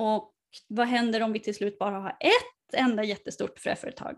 [0.00, 0.34] och
[0.68, 4.16] vad händer om vi till slut bara har ett enda jättestort fröföretag?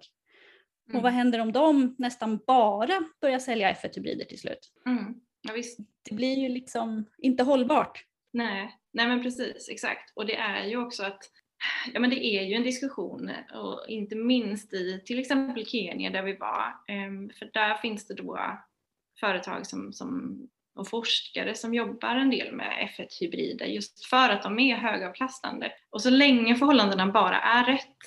[0.89, 0.97] Mm.
[0.97, 4.73] Och vad händer om de nästan bara börjar sälja F1-hybrider till slut?
[4.87, 5.15] Mm.
[5.43, 5.79] Ja, visst.
[6.09, 8.05] Det blir ju liksom inte hållbart.
[8.33, 10.13] Nej, nej men precis, exakt.
[10.15, 11.31] Och det är ju också att
[11.93, 16.23] Ja men det är ju en diskussion och inte minst i till exempel Kenya där
[16.23, 16.75] vi var.
[16.89, 18.39] Ehm, för där finns det då
[19.21, 20.39] företag som, som
[20.75, 25.73] och forskare som jobbar en del med F1-hybrider just för att de är högavkastande.
[25.91, 27.99] Och så länge förhållandena bara är rätt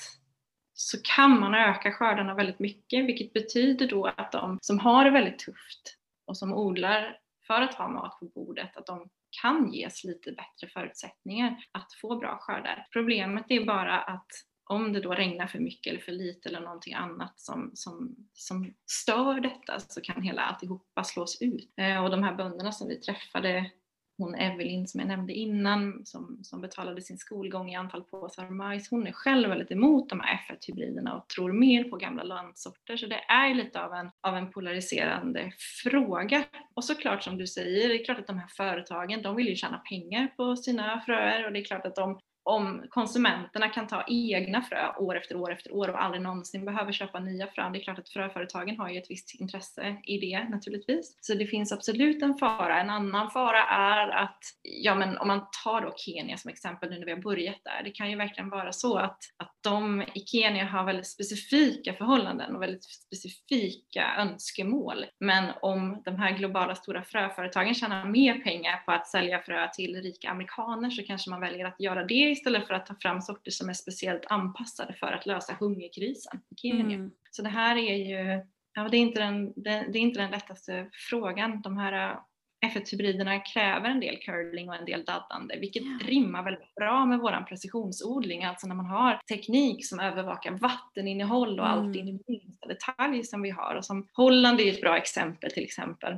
[0.73, 5.11] så kan man öka skördarna väldigt mycket vilket betyder då att de som har det
[5.11, 5.97] väldigt tufft
[6.27, 9.09] och som odlar för att ha mat på bordet, att de
[9.41, 12.87] kan ges lite bättre förutsättningar att få bra skördar.
[12.93, 14.27] Problemet är bara att
[14.65, 18.73] om det då regnar för mycket eller för lite eller någonting annat som, som, som
[18.85, 21.73] stör detta så kan hela alltihopa slås ut.
[21.77, 23.71] Eh, och de här bönderna som vi träffade,
[24.17, 28.89] hon Evelyn som jag nämnde innan som, som betalade sin skolgång i antal påsar majs,
[28.89, 32.97] hon är själv väldigt emot de här F1-hybriderna och tror mer på gamla landsorter.
[32.97, 35.51] Så det är lite av en, av en polariserande
[35.83, 36.43] fråga.
[36.75, 39.55] Och såklart som du säger, det är klart att de här företagen, de vill ju
[39.55, 44.03] tjäna pengar på sina fröer och det är klart att de om konsumenterna kan ta
[44.07, 47.71] egna frö år efter år efter år och aldrig någonsin behöver köpa nya frön.
[47.71, 51.17] Det är klart att fröföretagen har ju ett visst intresse i det naturligtvis.
[51.21, 52.81] Så det finns absolut en fara.
[52.81, 56.99] En annan fara är att, ja men om man tar då Kenya som exempel nu
[56.99, 60.19] när vi har börjat där, det kan ju verkligen vara så att, att de i
[60.19, 65.05] Kenya har väldigt specifika förhållanden och väldigt specifika önskemål.
[65.19, 70.01] Men om de här globala stora fröföretagen tjänar mer pengar på att sälja frö till
[70.01, 73.51] rika amerikaner så kanske man väljer att göra det istället för att ta fram sorter
[73.51, 76.95] som är speciellt anpassade för att lösa hungerkrisen i Kenya.
[76.95, 77.11] Mm.
[77.31, 78.43] Så det här är ju,
[78.73, 81.61] ja, det är, inte den, det, det, är inte den lättaste frågan.
[81.61, 82.19] De här
[82.65, 86.07] F1-hybriderna kräver en del curling och en del daddande, vilket ja.
[86.07, 91.67] rimmar väldigt bra med våran precisionsodling, alltså när man har teknik som övervakar vatteninnehåll och
[91.67, 91.79] mm.
[91.79, 93.75] allt in i minsta detalj som vi har.
[93.75, 96.13] Och som Holland är ett bra exempel till exempel.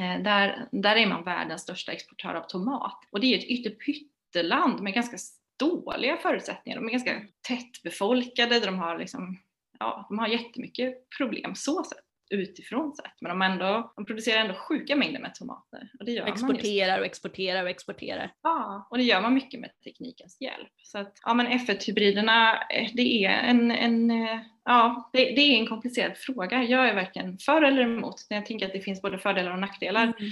[0.00, 4.80] Eh, där, där är man världens största exportör av tomat och det är ett ytterpytteland
[4.80, 5.16] med ganska
[5.60, 6.78] dåliga förutsättningar.
[6.78, 9.38] De är ganska tättbefolkade, de har, liksom,
[9.78, 13.20] ja, de har jättemycket problem så sett utifrån sett.
[13.20, 15.90] Men de, ändå, de producerar ändå sjuka mängder med tomater.
[15.98, 18.32] Och det gör exporterar man och exporterar och exporterar.
[18.42, 20.72] Ja, och det gör man mycket med teknikens hjälp.
[20.82, 25.58] Så att, ja men F1-hybriderna, eh, det är en, en eh, ja, det, det, är
[25.58, 26.62] en komplicerad fråga.
[26.62, 28.26] Jag är varken för eller emot.
[28.28, 30.02] Jag tänker att det finns både fördelar och nackdelar.
[30.02, 30.30] Mm.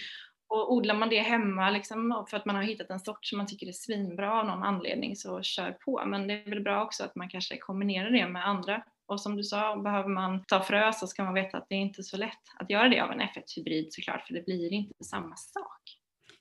[0.49, 3.47] Och odlar man det hemma liksom, för att man har hittat en sort som man
[3.47, 6.03] tycker är svinbra av någon anledning så kör på.
[6.07, 9.37] Men det är väl bra också att man kanske kombinerar det med andra och som
[9.37, 12.17] du sa, behöver man ta frö så ska man veta att det är inte så
[12.17, 15.83] lätt att göra det av en F1-hybrid såklart, för det blir inte samma sak.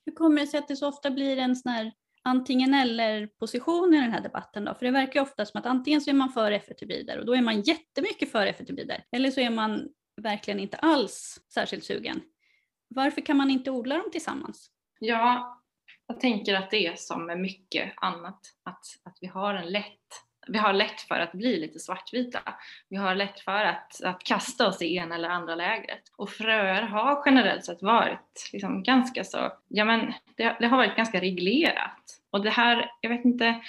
[0.05, 1.91] Hur kommer det sig att det så ofta blir en sån här
[2.23, 4.73] antingen eller position i den här debatten då?
[4.73, 7.41] För det verkar ofta som att antingen så är man för F1-hybrider och då är
[7.41, 9.89] man jättemycket för F1-hybrider, eller så är man
[10.21, 12.21] verkligen inte alls särskilt sugen.
[12.87, 14.71] Varför kan man inte odla dem tillsammans?
[14.99, 15.61] Ja,
[16.07, 19.97] jag tänker att det är som med mycket annat, att, att vi har en lätt
[20.47, 22.39] vi har lätt för att bli lite svartvita.
[22.89, 26.01] Vi har lätt för att, att kasta oss i ena eller andra lägret.
[26.15, 30.95] Och fröer har generellt sett varit liksom ganska så, ja men det, det har varit
[30.95, 32.21] ganska reglerat.
[32.29, 33.61] Och det här, jag vet inte,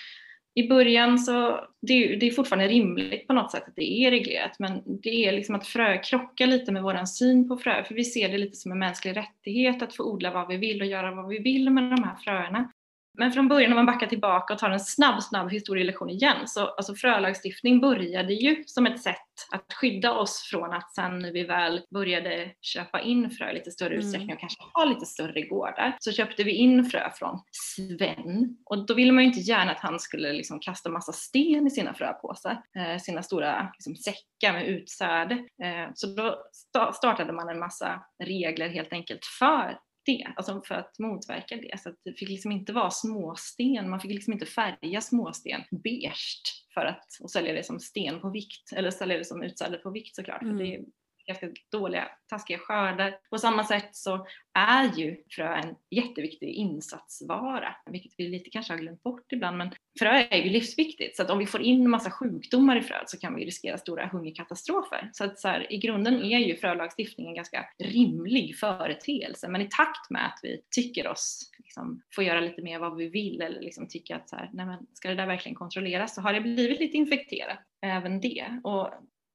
[0.58, 4.58] i början så, det, det är fortfarande rimligt på något sätt att det är reglerat
[4.58, 8.04] men det är liksom att frö krockar lite med våran syn på frö för vi
[8.04, 11.14] ser det lite som en mänsklig rättighet att få odla vad vi vill och göra
[11.14, 12.72] vad vi vill med de här fröerna.
[13.18, 16.66] Men från början om man backar tillbaka och tar en snabb, snabb historielektion igen, så
[16.66, 19.16] alltså frölagstiftning började ju som ett sätt
[19.52, 23.70] att skydda oss från att sen när vi väl började köpa in frö i lite
[23.70, 23.98] större mm.
[23.98, 28.56] utsträckning och kanske ha lite större gårdar, så köpte vi in frö från Sven.
[28.64, 31.70] Och då ville man ju inte gärna att han skulle liksom kasta massa sten i
[31.70, 35.34] sina fröpåsar, eh, sina stora liksom, säckar med utsäde.
[35.34, 36.42] Eh, så då
[36.94, 41.80] startade man en massa regler helt enkelt för det, alltså för att motverka det.
[41.80, 46.42] Så att det fick liksom inte vara småsten, man fick liksom inte färga småsten beige
[46.74, 49.90] för att och sälja det som sten på vikt, eller sälja det som utsäde på
[49.90, 50.42] vikt såklart.
[50.42, 50.58] Mm.
[50.58, 50.84] För det
[51.28, 53.18] ganska dåliga, taskiga skördar.
[53.30, 58.78] På samma sätt så är ju frö en jätteviktig insatsvara, vilket vi lite kanske har
[58.78, 59.56] glömt bort ibland.
[59.56, 63.10] Men frö är ju livsviktigt, så att om vi får in massa sjukdomar i fröet
[63.10, 65.10] så kan vi riskera stora hungerkatastrofer.
[65.12, 69.68] Så att så här, i grunden är ju frölagstiftningen en ganska rimlig företeelse, men i
[69.70, 73.60] takt med att vi tycker oss liksom, få göra lite mer vad vi vill eller
[73.60, 76.40] liksom tycker att så här, nej men, ska det där verkligen kontrolleras så har det
[76.40, 78.60] blivit lite infekterat även det.
[78.64, 78.90] Och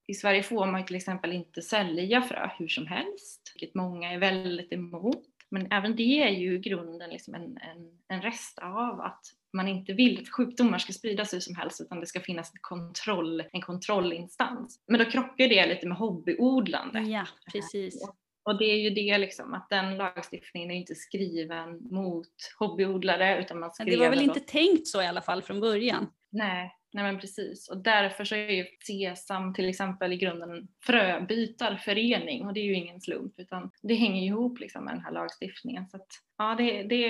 [0.08, 4.20] i Sverige får man till exempel inte sälja frö hur som helst, vilket många är
[4.20, 5.26] väldigt emot.
[5.50, 9.68] Men även det är ju i grunden liksom en, en, en rest av att man
[9.68, 13.44] inte vill att sjukdomar ska spridas hur som helst utan det ska finnas en, kontroll,
[13.52, 14.80] en kontrollinstans.
[14.88, 17.00] Men då krockar det lite med hobbyodlande.
[17.00, 18.10] Ja, precis.
[18.46, 22.28] Och det är ju det liksom att den lagstiftningen är inte skriven mot
[22.60, 26.08] hobbyodlare utan man skrev Det var väl inte tänkt så i alla fall från början?
[26.32, 30.68] Nej, Nej men precis och därför så är ju SESAM till exempel i grunden en
[30.86, 35.04] fröbytarförening och det är ju ingen slump utan det hänger ju ihop liksom med den
[35.04, 35.90] här lagstiftningen.
[35.90, 37.10] Så att, ja, det, det,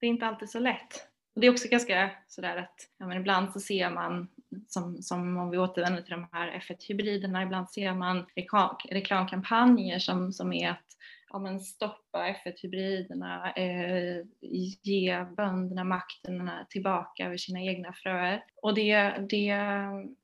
[0.00, 1.08] det är inte alltid så lätt.
[1.34, 4.28] Och det är också ganska sådär att ja, men ibland så ser man
[4.68, 10.32] som, som om vi återvänder till de här F1-hybriderna, ibland ser man reklam, reklamkampanjer som,
[10.32, 10.86] som är att
[11.34, 14.26] ja, men stoppa F1-hybriderna, eh,
[14.82, 18.44] ge bönderna makten tillbaka över sina egna fröer.
[18.62, 18.94] Och det,
[19.30, 19.56] det,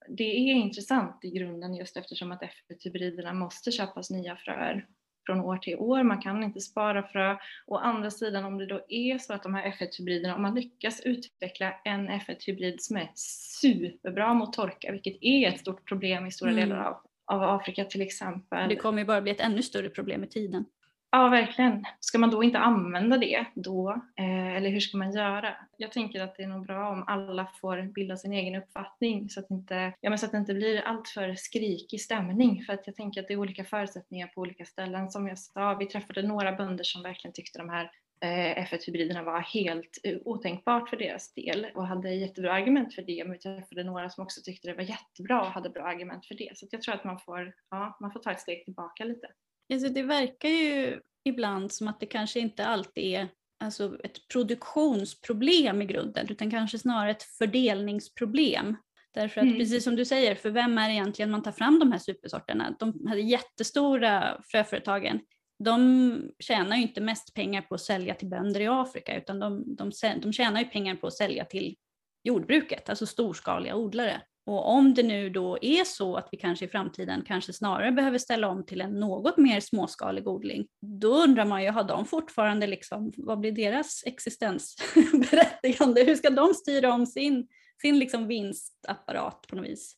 [0.09, 4.87] det är intressant i grunden just eftersom att F1-hybriderna måste köpas nya fröer
[5.27, 7.37] från år till år, man kan inte spara frö.
[7.67, 11.01] Å andra sidan om det då är så att de här F1-hybriderna, om man lyckas
[11.01, 16.51] utveckla en F1-hybrid som är superbra mot torka, vilket är ett stort problem i stora
[16.51, 16.69] mm.
[16.69, 18.69] delar av, av Afrika till exempel.
[18.69, 20.65] Det kommer ju bara bli ett ännu större problem med tiden.
[21.13, 21.85] Ja, verkligen.
[22.01, 23.91] Ska man då inte använda det då?
[24.17, 25.57] Eh, eller hur ska man göra?
[25.77, 29.41] Jag tänker att det är nog bra om alla får bilda sin egen uppfattning så
[29.41, 32.63] att, inte, ja, men så att det inte blir alltför skrikig stämning.
[32.65, 35.11] För att jag tänker att det är olika förutsättningar på olika ställen.
[35.11, 37.91] Som jag sa, vi träffade några bönder som verkligen tyckte de här
[38.25, 43.25] eh, F1-hybriderna var helt eh, otänkbart för deras del och hade jättebra argument för det.
[43.25, 46.35] Men vi träffade några som också tyckte det var jättebra och hade bra argument för
[46.35, 46.51] det.
[46.55, 49.29] Så jag tror att man får, ja, man får ta ett steg tillbaka lite.
[49.73, 53.29] Alltså det verkar ju ibland som att det kanske inte alltid är
[53.61, 58.77] alltså ett produktionsproblem i grunden utan kanske snarare ett fördelningsproblem.
[59.15, 59.59] Därför att mm.
[59.59, 62.77] precis som du säger, för vem är det egentligen man tar fram de här supersorterna?
[62.79, 65.21] De här jättestora fröföretagen
[65.65, 69.77] de tjänar ju inte mest pengar på att sälja till bönder i Afrika utan de,
[69.77, 69.91] de,
[70.23, 71.77] de tjänar ju pengar på att sälja till
[72.25, 74.23] jordbruket, alltså storskaliga odlare.
[74.51, 78.19] Och om det nu då är så att vi kanske i framtiden kanske snarare behöver
[78.19, 82.67] ställa om till en något mer småskalig odling, då undrar man ju, har de fortfarande
[82.67, 86.03] liksom, vad blir deras existensberättigande?
[86.07, 87.49] Hur ska de styra om sin,
[87.83, 89.97] sin liksom vinstapparat på något vis?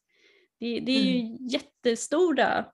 [0.61, 1.37] Det, det är ju mm.
[1.47, 2.65] jättestora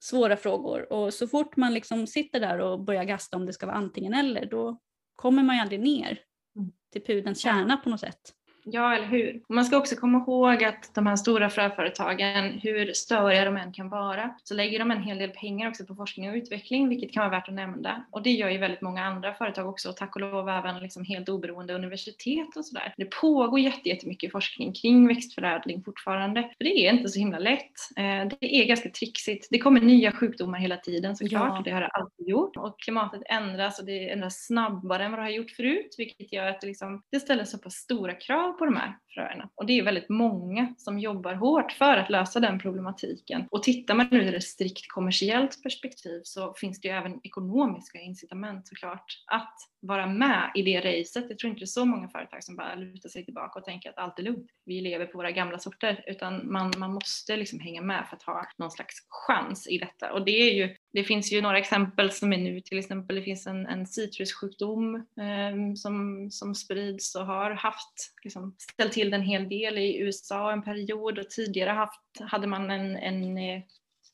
[0.00, 3.66] svåra frågor och så fort man liksom sitter där och börjar gasta om det ska
[3.66, 4.80] vara antingen eller, då
[5.16, 6.20] kommer man ju aldrig ner
[6.56, 6.72] mm.
[6.92, 8.34] till pudens kärna på något sätt.
[8.64, 9.42] Ja, eller hur.
[9.48, 13.88] Man ska också komma ihåg att de här stora fröföretagen, hur störiga de än kan
[13.88, 17.20] vara, så lägger de en hel del pengar också på forskning och utveckling, vilket kan
[17.20, 18.04] vara värt att nämna.
[18.10, 21.04] Och det gör ju väldigt många andra företag också, och tack och lov även liksom
[21.04, 22.94] helt oberoende universitet och sådär.
[22.96, 27.72] Det pågår jättemycket forskning kring växtförädling fortfarande, för det är inte så himla lätt.
[27.96, 29.48] Eh, det är ganska trixigt.
[29.50, 31.62] Det kommer nya sjukdomar hela tiden såklart, ja.
[31.64, 32.56] det har det alltid gjort.
[32.56, 36.46] Och klimatet ändras och det ändras snabbare än vad det har gjort förut, vilket gör
[36.46, 39.48] att det, liksom, det ställer så pass stora krav på de här fröerna.
[39.54, 43.46] Och det är väldigt många som jobbar hårt för att lösa den problematiken.
[43.50, 48.68] Och tittar man ur ett strikt kommersiellt perspektiv så finns det ju även ekonomiska incitament
[48.68, 51.26] såklart att vara med i det racet.
[51.28, 53.90] Jag tror inte det är så många företag som bara lutar sig tillbaka och tänker
[53.90, 54.50] att allt är lugnt.
[54.64, 56.04] Vi lever på våra gamla sorter.
[56.06, 60.12] Utan man, man måste liksom hänga med för att ha någon slags chans i detta.
[60.12, 63.22] Och det är ju det finns ju några exempel som är nu, till exempel det
[63.22, 69.22] finns en, en citrussjukdom eh, som, som sprids och har haft, liksom, ställt till en
[69.22, 73.62] hel del i USA en period och tidigare haft, hade man en, en, eh,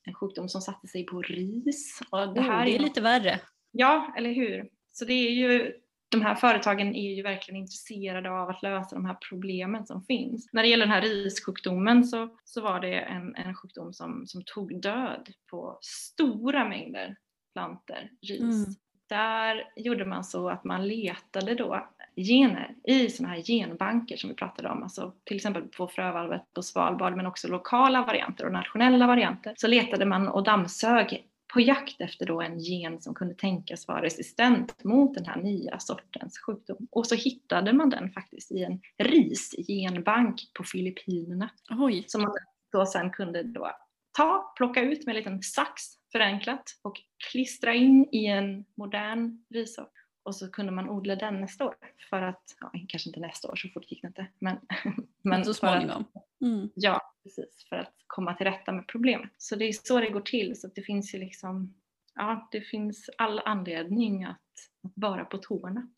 [0.04, 2.00] en sjukdom som satte sig på ris.
[2.10, 3.40] Och det, här oh, det är lite värre.
[3.70, 4.68] Ja, eller hur.
[4.92, 5.72] Så det är ju
[6.10, 10.48] de här företagen är ju verkligen intresserade av att lösa de här problemen som finns.
[10.52, 14.42] När det gäller den här rissjukdomen så, så var det en, en sjukdom som, som
[14.46, 17.16] tog död på stora mängder
[17.54, 18.40] planter, ris.
[18.40, 18.74] Mm.
[19.08, 24.36] Där gjorde man så att man letade då gener i sådana här genbanker som vi
[24.36, 29.06] pratade om, alltså till exempel på frövalvet på Svalbard men också lokala varianter och nationella
[29.06, 29.54] varianter.
[29.56, 34.02] Så letade man och dammsög på jakt efter då en gen som kunde tänkas vara
[34.02, 36.88] resistent mot den här nya sortens sjukdom.
[36.90, 41.50] Och så hittade man den faktiskt i en risgenbank på Filippinerna.
[41.70, 42.04] Oj.
[42.06, 42.32] Som man
[42.72, 43.70] då sen kunde då
[44.12, 45.82] ta, plocka ut med en liten sax
[46.12, 49.92] förenklat och klistra in i en modern rissort.
[50.22, 51.74] Och så kunde man odla den nästa år.
[52.10, 54.26] För att, ja, kanske inte nästa år, så fort gick det inte.
[54.38, 54.58] Men,
[55.22, 56.04] men så småningom.
[56.44, 56.70] Mm.
[56.74, 57.66] Ja, precis.
[57.68, 59.30] För att komma till rätta med problemet.
[59.36, 60.60] Så det är så det går till.
[60.60, 61.74] Så det finns ju liksom,
[62.14, 64.36] ja, det finns all anledning att,
[64.84, 65.88] att vara på tårna.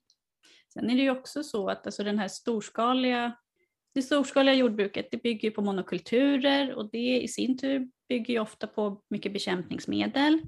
[0.73, 3.37] Sen är det ju också så att alltså den här storskaliga,
[3.95, 8.67] det storskaliga jordbruket det bygger på monokulturer och det i sin tur bygger ju ofta
[8.67, 10.41] på mycket bekämpningsmedel,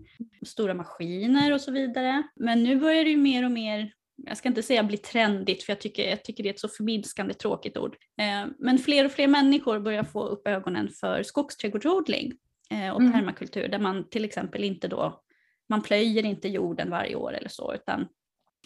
[0.47, 2.23] stora maskiner och så vidare.
[2.37, 5.73] Men nu börjar det ju mer och mer jag ska inte säga bli trendigt för
[5.73, 7.97] jag tycker, jag tycker det är ett så förminskande tråkigt ord.
[8.21, 12.33] Eh, men fler och fler människor börjar få upp ögonen för skogsträdgårdsodling
[12.71, 13.13] eh, och mm.
[13.13, 15.23] permakultur där man till exempel inte då,
[15.69, 18.09] man plöjer inte jorden varje år eller så utan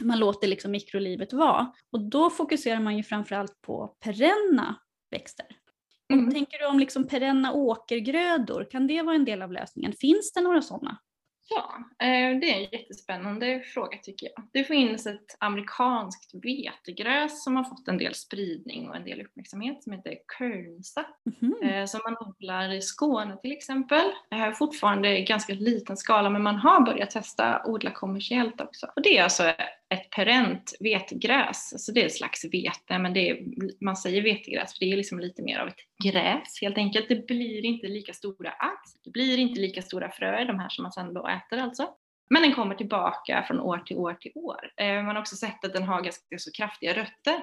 [0.02, 1.72] man låter liksom mikrolivet vara.
[1.92, 4.76] Och då fokuserar man ju framförallt på perenna
[5.10, 5.46] växter.
[6.12, 6.30] Mm.
[6.30, 9.92] tänker du om liksom perenna åkergrödor, kan det vara en del av lösningen?
[9.92, 10.98] Finns det några sådana?
[11.48, 11.76] Ja,
[12.06, 14.48] eh, det är en jättespännande fråga tycker jag.
[14.52, 19.82] Det finns ett amerikanskt vetegräs som har fått en del spridning och en del uppmärksamhet
[19.82, 21.06] som heter Kernsa.
[21.42, 21.86] Mm.
[21.86, 24.12] Som man odlar i Skåne till exempel.
[24.58, 28.86] Fortfarande i ganska liten skala men man har börjat testa odla kommersiellt också.
[28.96, 29.52] Och det är alltså
[29.88, 33.38] ett perent vetegräs, alltså det är ett slags vete, men det är,
[33.84, 37.08] man säger vetegräs för det är liksom lite mer av ett gräs helt enkelt.
[37.08, 40.82] Det blir inte lika stora ax, det blir inte lika stora fröer, de här som
[40.82, 41.88] man sen då äter alltså.
[42.30, 44.72] Men den kommer tillbaka från år till år till år.
[44.76, 47.42] Eh, man har också sett att den har ganska så kraftiga rötter,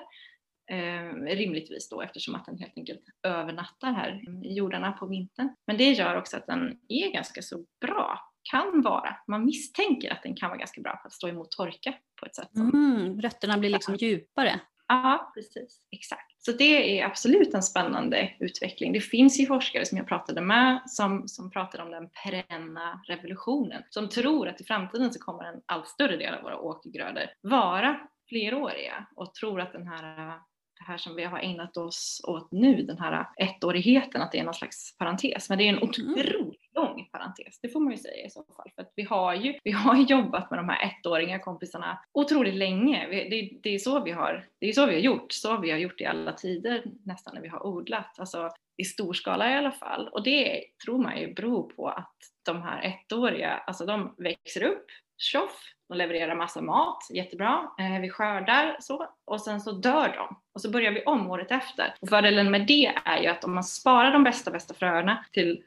[0.71, 5.55] eh, rimligtvis då eftersom att den helt enkelt övernattar här i jordarna på vintern.
[5.67, 8.19] Men det gör också att den är ganska så bra
[8.51, 11.93] kan vara, man misstänker att den kan vara ganska bra på att stå emot torka
[12.19, 12.49] på ett sätt.
[12.53, 14.59] Som, mm, rötterna blir liksom djupare.
[14.87, 15.81] Ja, precis.
[15.91, 16.43] Exakt.
[16.45, 18.93] Så det är absolut en spännande utveckling.
[18.93, 23.83] Det finns ju forskare som jag pratade med som, som pratade om den perenna revolutionen.
[23.89, 27.99] Som tror att i framtiden så kommer en allt större del av våra åkergrödor vara
[28.29, 30.39] fleråriga och tror att den här
[30.79, 34.43] det här som vi har ägnat oss åt nu, den här ettårigheten, att det är
[34.43, 35.49] någon slags parentes.
[35.49, 35.89] Men det är en mm.
[35.89, 38.71] otroligt lång parentes, det får man ju säga i så fall.
[38.75, 43.07] För att vi har ju, vi har jobbat med de här ettåringar kompisarna otroligt länge.
[43.07, 45.77] Det, det, är så vi har, det är så vi har gjort, så vi har
[45.77, 48.19] gjort i alla tider nästan när vi har odlat.
[48.19, 50.07] Alltså i stor skala i alla fall.
[50.07, 52.15] Och det tror man ju beror på att
[52.45, 54.85] de här ettåriga, alltså de växer upp,
[55.17, 60.35] tjoff, de levererar massa mat, jättebra, eh, vi skördar så och sen så dör de
[60.53, 61.95] och så börjar vi om året efter.
[62.01, 65.63] Och fördelen med det är ju att om man sparar de bästa, bästa fröerna till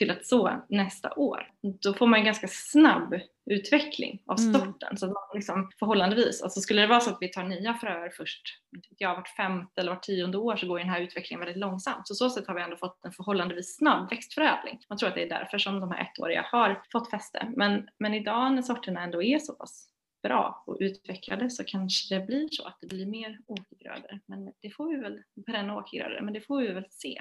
[0.00, 1.50] till att så nästa år.
[1.82, 3.14] Då får man en ganska snabb
[3.50, 4.54] utveckling av mm.
[4.54, 4.88] sorten.
[4.88, 4.96] Mm.
[4.96, 8.42] Så man liksom förhållandevis, alltså skulle det vara så att vi tar nya fröer först,
[8.98, 12.08] ja, vart femte eller vart tionde år så går den här utvecklingen väldigt långsamt.
[12.08, 14.78] Så så sätt har vi ändå fått en förhållandevis snabb växtförädling.
[14.88, 17.52] Man tror att det är därför som de här ettåriga har fått fäste.
[17.56, 19.88] Men, men idag när sorterna ändå är så pass
[20.22, 24.20] bra och utvecklade så kanske det blir så att det blir mer åkergrödor.
[24.26, 27.20] Men det får vi väl, perenna åkergrödor, men det får vi väl se.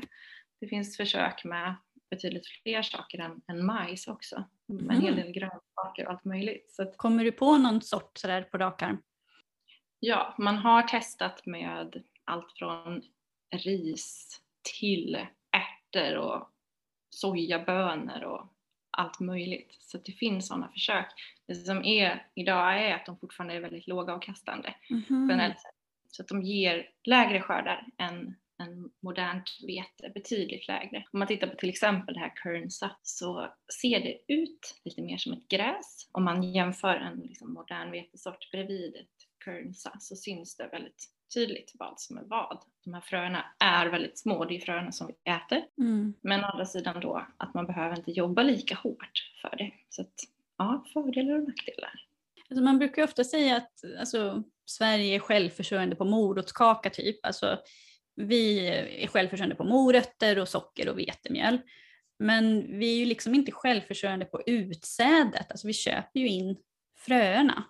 [0.59, 1.75] Det finns försök med
[2.09, 4.43] betydligt fler saker än, än majs också.
[4.65, 5.25] Med en hel mm.
[5.25, 6.71] del grönsaker och allt möjligt.
[6.71, 9.01] Så att, Kommer du på någon sort sådär på rak arm?
[9.99, 13.01] Ja, man har testat med allt från
[13.51, 14.41] ris
[14.79, 16.49] till ärtor och
[17.09, 18.53] sojabönor och
[18.91, 19.77] allt möjligt.
[19.79, 21.05] Så det finns sådana försök.
[21.47, 25.29] Det som är idag är att de fortfarande är väldigt lågavkastande mm.
[25.29, 25.75] generellt sett.
[26.11, 31.05] Så att de ger lägre skördar än än modernt vete, betydligt lägre.
[31.11, 35.17] Om man tittar på till exempel det här Kernsa så ser det ut lite mer
[35.17, 36.09] som ett gräs.
[36.11, 41.71] Om man jämför en liksom modern vetesort bredvid ett Kernsa så syns det väldigt tydligt
[41.79, 42.59] vad som är vad.
[42.85, 45.65] De här fröerna är väldigt små, det är fröerna som vi äter.
[45.77, 46.13] Mm.
[46.21, 49.71] Men å andra sidan då att man behöver inte jobba lika hårt för det.
[49.89, 50.13] Så att,
[50.57, 51.93] ja, fördelar och nackdelar.
[52.49, 57.25] Alltså man brukar ofta säga att alltså, Sverige är självförsörjande på morotskaka typ.
[57.25, 57.59] Alltså,
[58.19, 58.67] vi
[59.03, 61.59] är självförsörjande på morötter och socker och vetemjöl.
[62.19, 66.57] Men vi är ju liksom inte självförsörjande på utsädet, alltså vi köper ju in
[66.97, 67.63] fröerna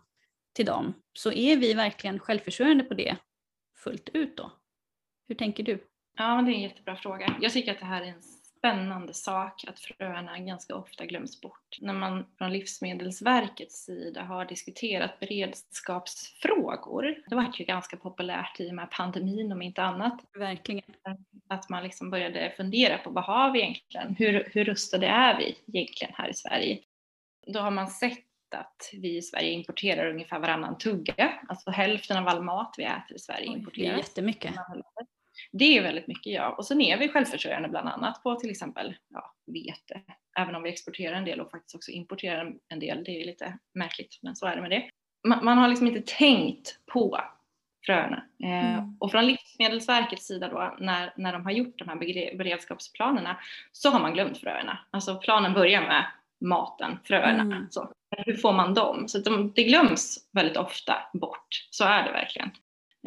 [0.54, 0.94] till dem.
[1.14, 3.16] Så är vi verkligen självförsörjande på det
[3.84, 4.52] fullt ut då?
[5.28, 5.88] Hur tänker du?
[6.18, 7.38] Ja, det är en jättebra fråga.
[7.42, 8.22] Jag tycker att det här är en
[8.60, 11.78] spännande sak att fröerna ganska ofta glöms bort.
[11.82, 18.76] När man från Livsmedelsverkets sida har diskuterat beredskapsfrågor, det var ju ganska populärt i och
[18.76, 20.20] med pandemin om inte annat.
[20.34, 20.84] Verkligen.
[21.48, 24.16] Att man liksom började fundera på vad har vi egentligen?
[24.16, 26.80] Hur, hur rustade är vi egentligen här i Sverige?
[27.48, 32.28] Då har man sett att vi i Sverige importerar ungefär varannan tugga, alltså hälften av
[32.28, 33.88] all mat vi äter i Sverige importeras.
[33.88, 34.56] Det är jättemycket.
[35.52, 36.50] Det är väldigt mycket ja.
[36.50, 40.02] Och sen är vi självförsörjande bland annat på till exempel ja, vete.
[40.40, 43.04] Även om vi exporterar en del och faktiskt också importerar en del.
[43.04, 44.90] Det är lite märkligt men så är det med det.
[45.28, 47.20] Man, man har liksom inte tänkt på
[47.86, 48.26] fröerna.
[48.44, 48.98] Eh, mm.
[49.00, 51.96] och från Livsmedelsverkets sida då när, när de har gjort de här
[52.38, 53.40] beredskapsplanerna
[53.72, 54.80] så har man glömt fröerna.
[54.92, 56.06] Alltså planen börjar med
[56.42, 57.42] maten, fröerna.
[57.42, 57.68] Mm.
[57.70, 59.08] Så, hur får man dem?
[59.08, 61.68] Så de, det glöms väldigt ofta bort.
[61.70, 62.52] Så är det verkligen.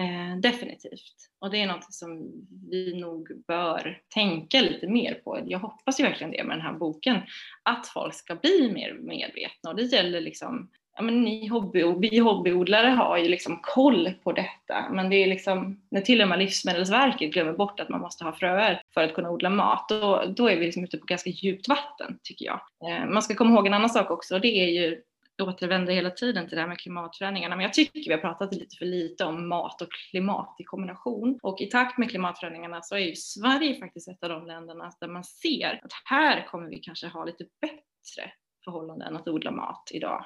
[0.01, 1.17] Eh, definitivt.
[1.41, 2.33] Och det är något som
[2.71, 5.41] vi nog bör tänka lite mer på.
[5.47, 7.17] Jag hoppas ju verkligen det med den här boken,
[7.63, 9.71] att folk ska bli mer medvetna.
[9.71, 14.33] Och det gäller liksom, ja men ni hobby, vi hobbyodlare har ju liksom koll på
[14.33, 14.89] detta.
[14.91, 18.33] Men det är liksom, när till och med Livsmedelsverket glömmer bort att man måste ha
[18.33, 21.69] fröer för att kunna odla mat, då, då är vi liksom ute på ganska djupt
[21.69, 22.61] vatten tycker jag.
[22.89, 25.03] Eh, man ska komma ihåg en annan sak också, och det är ju
[25.43, 27.57] återvänder hela tiden till det här med klimatförändringarna.
[27.57, 31.39] Men jag tycker vi har pratat lite för lite om mat och klimat i kombination.
[31.43, 35.09] Och i takt med klimatförändringarna så är ju Sverige faktiskt ett av de länderna där
[35.09, 38.33] man ser att här kommer vi kanske ha lite bättre
[38.65, 40.25] förhållanden att odla mat idag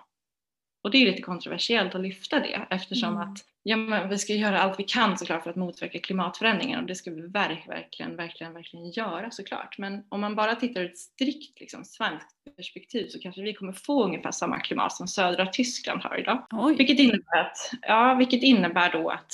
[0.87, 3.29] och det är lite kontroversiellt att lyfta det eftersom mm.
[3.29, 6.87] att ja, men vi ska göra allt vi kan såklart för att motverka klimatförändringen och
[6.87, 9.79] det ska vi verkligen, verkligen, verkligen göra såklart.
[9.79, 13.73] Men om man bara tittar ur ett strikt liksom, svenskt perspektiv så kanske vi kommer
[13.73, 16.47] få ungefär samma klimat som södra Tyskland har idag.
[16.79, 19.33] Vilket innebär, att, ja, vilket innebär då att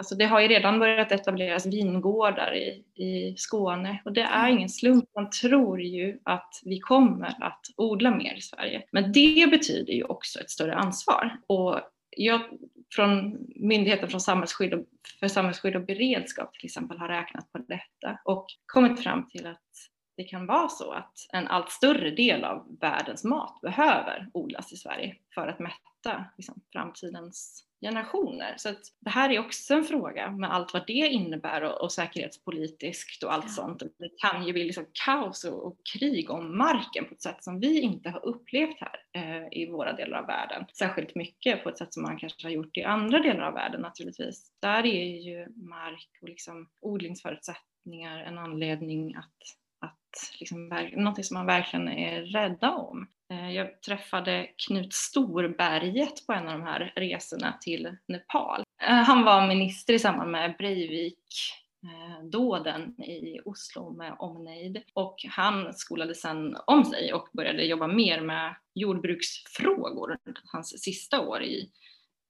[0.00, 4.68] Alltså det har ju redan börjat etableras vingårdar i, i Skåne och det är ingen
[4.68, 5.04] slump.
[5.14, 8.82] Man tror ju att vi kommer att odla mer i Sverige.
[8.92, 11.36] Men det betyder ju också ett större ansvar.
[11.46, 11.80] Och
[12.16, 12.40] jag,
[12.94, 14.84] från Myndigheten från samhällsskydd och,
[15.20, 19.70] för samhällsskydd och beredskap till exempel har räknat på detta och kommit fram till att
[20.16, 24.76] det kan vara så att en allt större del av världens mat behöver odlas i
[24.76, 25.89] Sverige för att mätta
[26.36, 28.54] liksom, framtidens generationer.
[28.56, 31.92] Så att det här är också en fråga med allt vad det innebär och, och
[31.92, 33.52] säkerhetspolitiskt och allt ja.
[33.52, 33.82] sånt.
[33.98, 37.60] Det kan ju bli liksom kaos och, och, krig om marken på ett sätt som
[37.60, 40.64] vi inte har upplevt här eh, i våra delar av världen.
[40.78, 43.80] Särskilt mycket på ett sätt som man kanske har gjort i andra delar av världen
[43.80, 44.52] naturligtvis.
[44.62, 51.46] Där är ju mark och liksom odlingsförutsättningar en anledning att att liksom, någonting som man
[51.46, 53.08] verkligen är rädda om.
[53.30, 58.62] Eh, jag träffade Knut Storberget på en av de här resorna till Nepal.
[58.82, 61.24] Eh, han var minister i samband med Breivik
[61.82, 67.86] eh, dåden i Oslo med omnejd och han skolade sedan om sig och började jobba
[67.86, 70.18] mer med jordbruksfrågor
[70.52, 71.70] hans sista år i,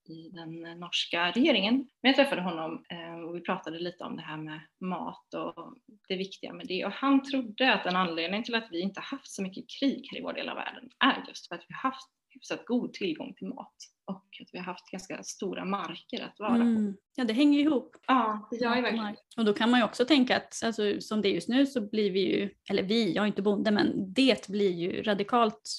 [0.08, 1.74] i den norska regeringen.
[1.74, 5.74] Men jag träffade honom eh, och vi pratade lite om det här med mat och
[6.08, 9.30] det viktiga med det och han trodde att en anledning till att vi inte haft
[9.30, 12.10] så mycket krig här i vår del av världen är just för att vi haft
[12.28, 13.74] hyfsat god tillgång till mat
[14.04, 16.92] och att vi har haft ganska stora marker att vara mm.
[16.92, 16.98] på.
[17.14, 17.96] Ja, det hänger ihop.
[18.06, 19.16] Ja, det gör ju verkligen.
[19.36, 21.80] Och då kan man ju också tänka att alltså, som det är just nu så
[21.80, 25.76] blir vi ju, eller vi, jag är inte bonde, men det blir ju radikalt,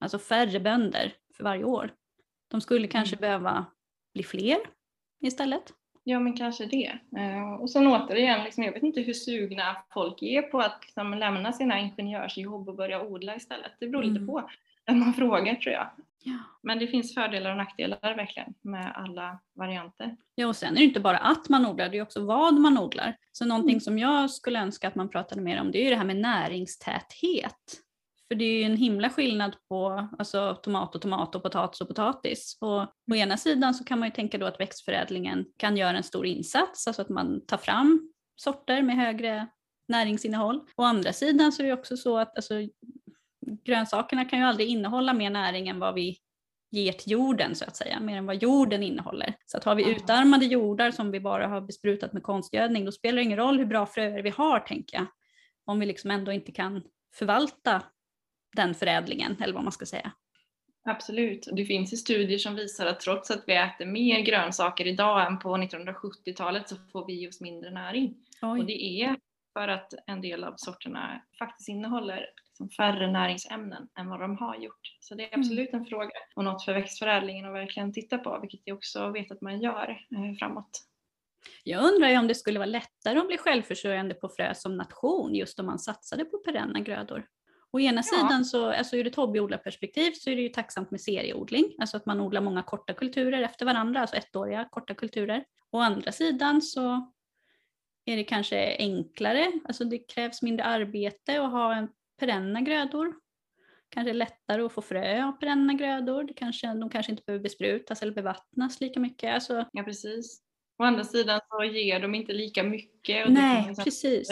[0.00, 1.92] alltså färre bönder för varje år.
[2.50, 3.20] De skulle kanske mm.
[3.20, 3.66] behöva
[4.14, 4.58] bli fler
[5.20, 5.72] istället.
[6.04, 6.98] Ja men kanske det.
[7.16, 11.14] Eh, och sen återigen, liksom, jag vet inte hur sugna folk är på att liksom,
[11.14, 13.72] lämna sina ingenjörsjobb och börja odla istället.
[13.80, 14.14] Det beror mm.
[14.14, 14.50] lite på
[14.86, 15.86] vem man frågar tror jag.
[16.24, 16.38] Ja.
[16.62, 20.16] Men det finns fördelar och nackdelar verkligen med alla varianter.
[20.34, 22.78] Ja och sen är det inte bara att man odlar, det är också vad man
[22.78, 23.16] odlar.
[23.32, 23.80] Så någonting mm.
[23.80, 26.16] som jag skulle önska att man pratade mer om det är ju det här med
[26.16, 27.83] näringstäthet.
[28.34, 31.88] För det är ju en himla skillnad på alltså, tomat och tomat och potatis och
[31.88, 32.58] potatis.
[32.60, 36.02] Och på ena sidan så kan man ju tänka då att växtförädlingen kan göra en
[36.02, 39.46] stor insats, alltså att man tar fram sorter med högre
[39.88, 40.60] näringsinnehåll.
[40.76, 42.54] Å andra sidan så är det också så att alltså,
[43.64, 46.16] grönsakerna kan ju aldrig innehålla mer näring än vad vi
[46.70, 49.34] ger till jorden så att säga, mer än vad jorden innehåller.
[49.46, 53.16] Så att har vi utarmade jordar som vi bara har besprutat med konstgödning, då spelar
[53.16, 55.06] det ingen roll hur bra fröer vi har tänker jag,
[55.64, 56.82] om vi liksom ändå inte kan
[57.18, 57.82] förvalta
[58.56, 60.12] den förädlingen, eller vad man ska säga.
[60.86, 65.26] Absolut, det finns ju studier som visar att trots att vi äter mer grönsaker idag
[65.26, 68.14] än på 1970-talet så får vi oss mindre näring.
[68.42, 68.60] Oj.
[68.60, 69.16] Och det är
[69.52, 74.56] för att en del av sorterna faktiskt innehåller liksom färre näringsämnen än vad de har
[74.56, 74.96] gjort.
[75.00, 75.40] Så det är mm.
[75.40, 79.30] absolut en fråga och något för växtförädlingen att verkligen titta på, vilket jag också vet
[79.30, 80.80] att man gör eh, framåt.
[81.64, 85.34] Jag undrar ju om det skulle vara lättare att bli självförsörjande på frö som nation
[85.34, 87.26] just om man satsade på perenna grödor.
[87.74, 88.02] Å ena ja.
[88.02, 92.06] sidan så, alltså ur ett hobbyodlarperspektiv så är det ju tacksamt med serieodling, alltså att
[92.06, 95.44] man odlar många korta kulturer efter varandra, alltså ettåriga korta kulturer.
[95.70, 97.12] Å andra sidan så
[98.04, 101.88] är det kanske enklare, alltså det krävs mindre arbete att ha en
[102.20, 103.14] perenna grödor.
[103.88, 106.24] Kanske lättare att få frö av perenna grödor.
[106.24, 109.34] Det kanske, de kanske inte behöver besprutas eller bevattnas lika mycket.
[109.34, 109.64] Alltså...
[109.72, 110.42] Ja precis.
[110.78, 113.26] Å andra sidan så ger de inte lika mycket.
[113.26, 114.28] Och Nej, precis.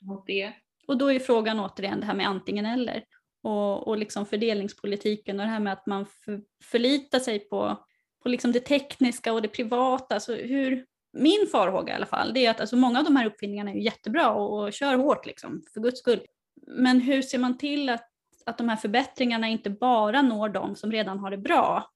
[0.00, 0.52] Mot det.
[0.86, 3.04] Och då är frågan återigen det här med antingen eller.
[3.42, 7.84] Och, och liksom fördelningspolitiken och det här med att man för, förlitar sig på,
[8.22, 10.14] på liksom det tekniska och det privata.
[10.14, 13.26] Alltså hur, min farhåga i alla fall, det är att alltså många av de här
[13.26, 16.20] uppfinningarna är jättebra och, och kör hårt liksom, för guds skull.
[16.66, 18.08] Men hur ser man till att,
[18.46, 21.90] att de här förbättringarna inte bara når de som redan har det bra?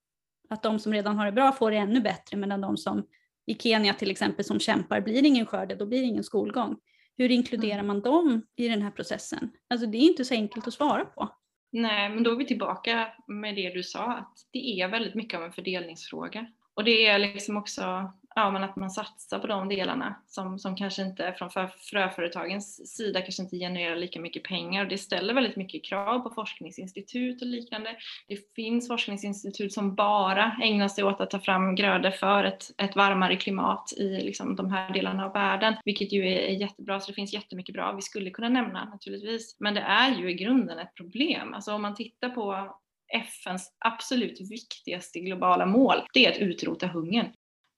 [0.51, 3.07] Att de som redan har det bra får det ännu bättre medan de som
[3.47, 6.77] i Kenya till exempel som kämpar, blir ingen skörd, då blir det ingen skolgång.
[7.21, 7.87] Hur inkluderar mm.
[7.87, 9.51] man dem i den här processen?
[9.69, 11.29] Alltså det är inte så enkelt att svara på.
[11.73, 15.39] Nej, men då är vi tillbaka med det du sa, att det är väldigt mycket
[15.39, 16.47] av en fördelningsfråga.
[16.75, 20.77] Och det är liksom också ja, men att man satsar på de delarna som, som
[20.77, 21.51] kanske inte från
[21.91, 26.31] fröföretagens sida kanske inte genererar lika mycket pengar och det ställer väldigt mycket krav på
[26.31, 27.97] forskningsinstitut och liknande.
[28.29, 32.97] Det finns forskningsinstitut som bara ägnar sig åt att ta fram grödor för ett, ett
[32.97, 37.11] varmare klimat i liksom, de här delarna av världen, vilket ju är, är jättebra, så
[37.11, 39.57] det finns jättemycket bra vi skulle kunna nämna naturligtvis.
[39.61, 41.55] Men det är ju i grunden ett problem.
[41.55, 42.77] Alltså om man tittar på
[43.13, 47.27] FNs absolut viktigaste globala mål, det är att utrota hungern.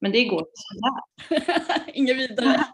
[0.02, 1.84] Men det går sådär.
[1.94, 2.64] Inget vidare.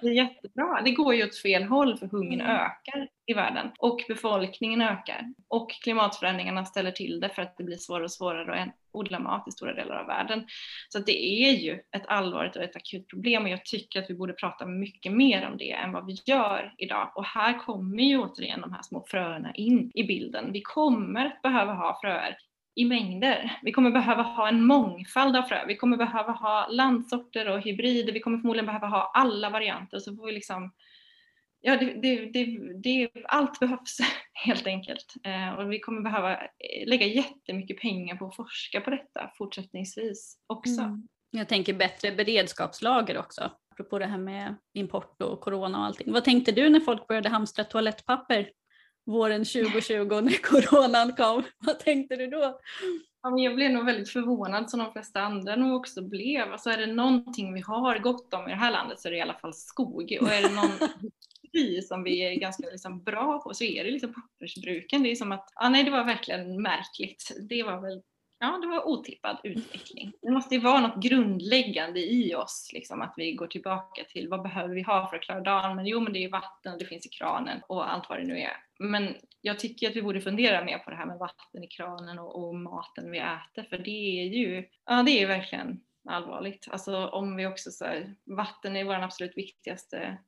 [0.00, 0.82] det är jättebra.
[0.84, 2.56] Det går ju åt fel håll för hungern mm.
[2.56, 7.76] ökar i världen och befolkningen ökar och klimatförändringarna ställer till det för att det blir
[7.76, 10.46] svårare och svårare att odla mat i stora delar av världen.
[10.88, 14.14] Så det är ju ett allvarligt och ett akut problem och jag tycker att vi
[14.14, 17.12] borde prata mycket mer om det än vad vi gör idag.
[17.14, 20.52] Och här kommer ju återigen de här små fröerna in i bilden.
[20.52, 22.36] Vi kommer att behöva ha fröer
[22.78, 23.58] i mängder.
[23.62, 25.66] Vi kommer behöva ha en mångfald av frö.
[25.66, 28.12] Vi kommer behöva ha landsorter och hybrider.
[28.12, 29.98] Vi kommer förmodligen behöva ha alla varianter.
[29.98, 30.72] Så får vi liksom,
[31.60, 33.98] ja, det, det, det, det allt behövs
[34.32, 35.14] helt enkelt.
[35.24, 40.38] Eh, och vi kommer behöva eh, lägga jättemycket pengar på att forska på detta fortsättningsvis
[40.46, 40.80] också.
[40.80, 41.08] Mm.
[41.30, 46.12] Jag tänker bättre beredskapslager också, apropå det här med import och corona och allting.
[46.12, 48.50] Vad tänkte du när folk började hamstra toalettpapper
[49.08, 51.42] våren 2020 när coronan kom.
[51.58, 52.60] Vad tänkte du då?
[53.22, 56.52] Ja, men jag blev nog väldigt förvånad som de flesta andra nog också blev.
[56.52, 59.18] Alltså är det någonting vi har gott om i det här landet så är det
[59.18, 60.18] i alla fall skog.
[60.20, 60.70] Och är det någon
[61.52, 65.02] industri som vi är ganska liksom bra på så är det liksom pappersbruken.
[65.02, 67.32] Det är som att, ja nej det var verkligen märkligt.
[67.48, 68.02] Det var väl
[68.38, 70.12] ja, det var otippad utveckling.
[70.22, 74.42] Det måste ju vara något grundläggande i oss, liksom, att vi går tillbaka till vad
[74.42, 75.76] behöver vi ha för att klara dagen?
[75.76, 78.24] Men jo, men det är vatten och det finns i kranen och allt vad det
[78.24, 78.56] nu är.
[78.78, 82.18] Men jag tycker att vi borde fundera mer på det här med vatten i kranen
[82.18, 86.68] och, och maten vi äter, för det är ju, ja det är verkligen allvarligt.
[86.70, 90.18] Alltså om vi också säger vatten är vår absolut viktigaste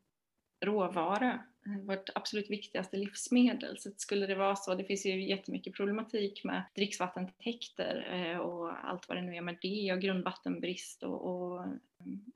[0.65, 1.41] råvara
[1.87, 3.79] vårt absolut viktigaste livsmedel.
[3.79, 9.09] Så skulle det vara så, det finns ju jättemycket problematik med dricksvattentäkter eh, och allt
[9.09, 11.67] vad det nu är med det och grundvattenbrist och, och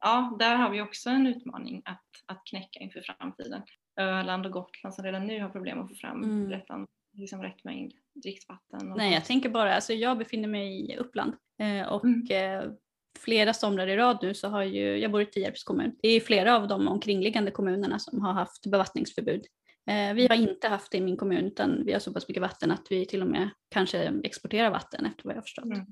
[0.00, 3.62] ja, där har vi också en utmaning att, att knäcka inför framtiden.
[3.96, 6.50] Öland och Gotland som redan nu har problem att få fram mm.
[6.50, 6.66] rätt,
[7.12, 8.94] liksom rätt mängd dricksvatten.
[8.96, 12.76] Nej, jag tänker bara, alltså jag befinner mig i Uppland eh, och mm
[13.18, 16.20] flera somrar i rad nu så har ju, jag bor i Tierps kommun, det är
[16.20, 19.46] flera av de omkringliggande kommunerna som har haft bevattningsförbud.
[19.90, 22.40] Eh, vi har inte haft det i min kommun utan vi har så pass mycket
[22.40, 25.64] vatten att vi till och med kanske exporterar vatten efter vad jag förstått.
[25.64, 25.86] Mm.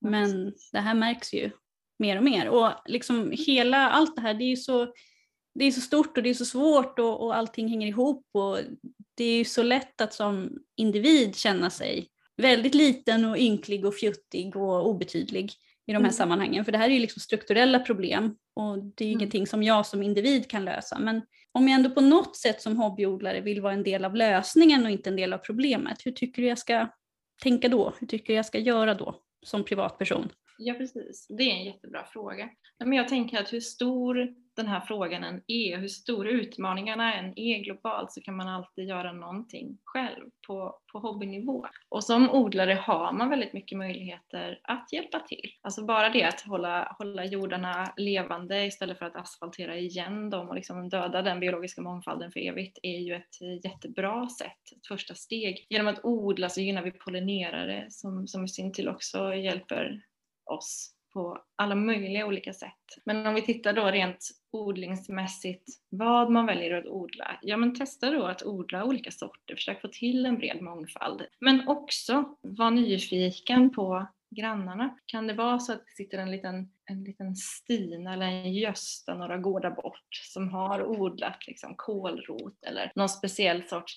[0.00, 1.50] Men det här märks ju
[1.98, 4.92] mer och mer och liksom hela allt det här det är ju så,
[5.54, 8.58] det är så stort och det är så svårt och, och allting hänger ihop och
[9.14, 13.94] det är ju så lätt att som individ känna sig väldigt liten och ynklig och
[13.94, 15.52] fjuttig och obetydlig
[15.86, 16.12] i de här mm.
[16.12, 16.64] sammanhangen.
[16.64, 19.18] För det här är ju liksom strukturella problem och det är mm.
[19.18, 20.98] ingenting som jag som individ kan lösa.
[20.98, 21.22] Men
[21.52, 24.90] om jag ändå på något sätt som hobbyodlare vill vara en del av lösningen och
[24.90, 26.88] inte en del av problemet, hur tycker du jag ska
[27.42, 27.94] tänka då?
[27.98, 30.30] Hur tycker du jag ska göra då som privatperson?
[30.58, 32.50] Ja precis, det är en jättebra fråga.
[32.84, 37.38] Men jag tänker att hur stor den här frågan än är, hur stora utmaningarna än
[37.38, 41.66] är globalt så kan man alltid göra någonting själv på, på hobbynivå.
[41.88, 45.50] Och som odlare har man väldigt mycket möjligheter att hjälpa till.
[45.62, 50.54] Alltså bara det att hålla, hålla jordarna levande istället för att asfaltera igen dem och
[50.54, 55.66] liksom döda den biologiska mångfalden för evigt är ju ett jättebra sätt, ett första steg.
[55.70, 60.00] Genom att odla så gynnar vi pollinerare som, som i sin tur också hjälper
[60.44, 62.98] oss på alla möjliga olika sätt.
[63.04, 67.38] Men om vi tittar då rent odlingsmässigt vad man väljer att odla.
[67.42, 71.22] Ja men testa då att odla olika sorter, försök få till en bred mångfald.
[71.40, 74.98] Men också var nyfiken på grannarna.
[75.06, 79.14] Kan det vara så att det sitter en liten, en liten Stina eller en Gösta
[79.14, 83.94] några gårdar bort som har odlat liksom kålrot eller någon speciell sorts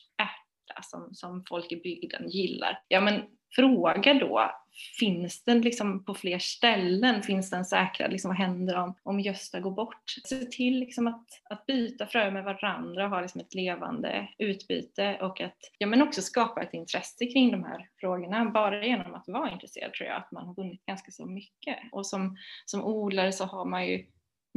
[0.86, 2.80] som, som folk i bygden gillar?
[2.88, 3.24] Ja men
[3.56, 4.52] fråga då,
[5.00, 7.24] finns den liksom på fler ställen?
[7.24, 8.12] Finns den säkrad?
[8.12, 10.16] Liksom, vad händer om, om Gösta går bort?
[10.26, 15.42] Se till liksom att, att byta frö med varandra, ha liksom ett levande utbyte och
[15.42, 18.46] att ja, men också skapa ett intresse kring de här frågorna.
[18.46, 21.78] Bara genom att vara intresserad tror jag att man har vunnit ganska så mycket.
[21.92, 24.06] Och som, som odlare så har man ju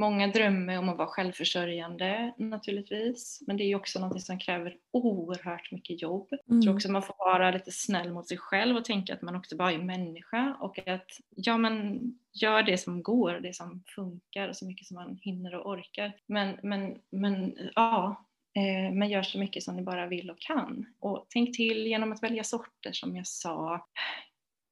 [0.01, 5.73] Många drömmer om att vara självförsörjande naturligtvis, men det är också något som kräver oerhört
[5.73, 6.29] mycket jobb.
[6.33, 6.41] Mm.
[6.47, 6.77] Jag tror mm.
[6.77, 9.73] också man får vara lite snäll mot sig själv och tänka att man också bara
[9.73, 12.01] är människa och att ja, men
[12.33, 16.13] gör det som går, det som funkar och så mycket som man hinner och orkar.
[16.27, 18.25] Men, men, men ja,
[18.57, 20.87] eh, men gör så mycket som ni bara vill och kan.
[21.01, 23.87] Och tänk till genom att välja sorter som jag sa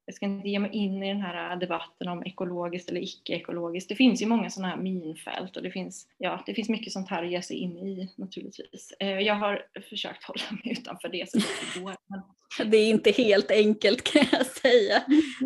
[0.08, 3.88] jag ska inte ge mig in i den här debatten om ekologiskt eller icke-ekologiskt.
[3.88, 7.08] Det finns ju många sådana här minfält och det finns, ja, det finns mycket sånt
[7.08, 8.92] här att ge sig in i naturligtvis.
[9.00, 11.94] Eh, jag har försökt hålla mig utanför det så det går.
[12.66, 15.02] Det är inte helt enkelt kan jag säga.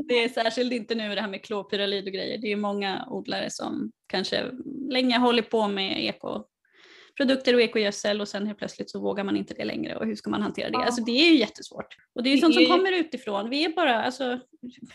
[0.09, 2.39] Det är särskilt inte nu det här med klorpyralid och grejer.
[2.39, 4.51] Det är många odlare som kanske
[4.91, 6.45] länge hållit på med eko
[7.17, 10.15] produkter och ekogödsel och sen helt plötsligt så vågar man inte det längre och hur
[10.15, 10.77] ska man hantera det?
[10.79, 10.85] Ja.
[10.85, 11.97] Alltså det är ju jättesvårt.
[12.15, 13.51] Och det är ju sånt som kommer utifrån.
[13.51, 14.41] Vi är bara, alltså,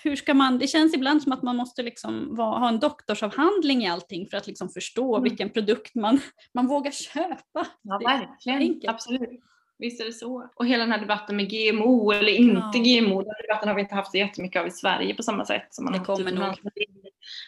[0.03, 3.83] hur ska man, det känns ibland som att man måste liksom vara, ha en doktorsavhandling
[3.83, 5.23] i allting för att liksom förstå mm.
[5.23, 6.19] vilken produkt man,
[6.53, 7.67] man vågar köpa.
[7.81, 8.89] Ja, verkligen.
[8.89, 9.29] Absolut.
[9.79, 10.49] Visst är det så.
[10.55, 13.01] Och hela den här debatten med GMO eller inte ja.
[13.01, 15.67] GMO, den debatten har vi inte haft så jättemycket av i Sverige på samma sätt
[15.69, 16.55] som man det kommer nog.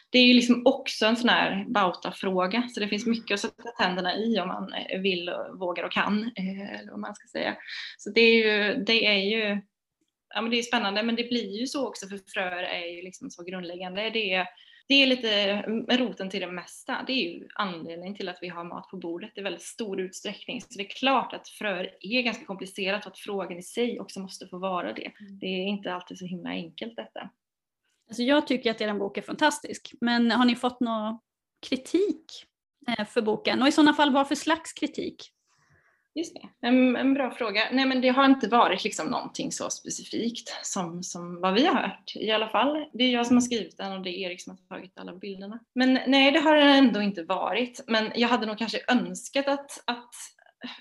[0.10, 3.70] Det är ju liksom också en sån här Bauta-fråga, så det finns mycket att sätta
[3.70, 7.56] tänderna i om man vill, vågar och kan, eh, eller vad man ska säga.
[7.98, 9.62] Så det är ju, det är ju
[10.34, 13.02] ja, men det är spännande, men det blir ju så också för fröer är ju
[13.02, 14.10] liksom så grundläggande.
[14.10, 14.48] Det är
[14.90, 15.62] det är lite
[15.98, 17.04] roten till det mesta.
[17.08, 20.62] Det är ju anledningen till att vi har mat på bordet i väldigt stor utsträckning.
[20.62, 24.20] Så det är klart att fröer är ganska komplicerat och att frågan i sig också
[24.20, 25.12] måste få vara det.
[25.20, 25.40] Mm.
[25.40, 27.30] Det är inte alltid så himla enkelt detta.
[28.08, 31.20] Alltså jag tycker att er bok är fantastisk, men har ni fått någon
[31.70, 32.26] kritik
[32.88, 33.62] eh, för boken?
[33.62, 35.32] Och i sådana fall vad för slags kritik?
[36.16, 37.62] Just det, en, en, bra fråga.
[37.72, 41.76] Nej men det har inte varit liksom någonting så specifikt som, som vad vi har
[41.76, 42.86] hört i alla fall.
[42.94, 45.16] Det är jag som har skrivit den och det är Erik som har tagit alla
[45.16, 45.60] bilderna.
[45.76, 47.84] Men nej, det har det ändå inte varit.
[47.88, 50.14] Men jag hade nog kanske önskat att, att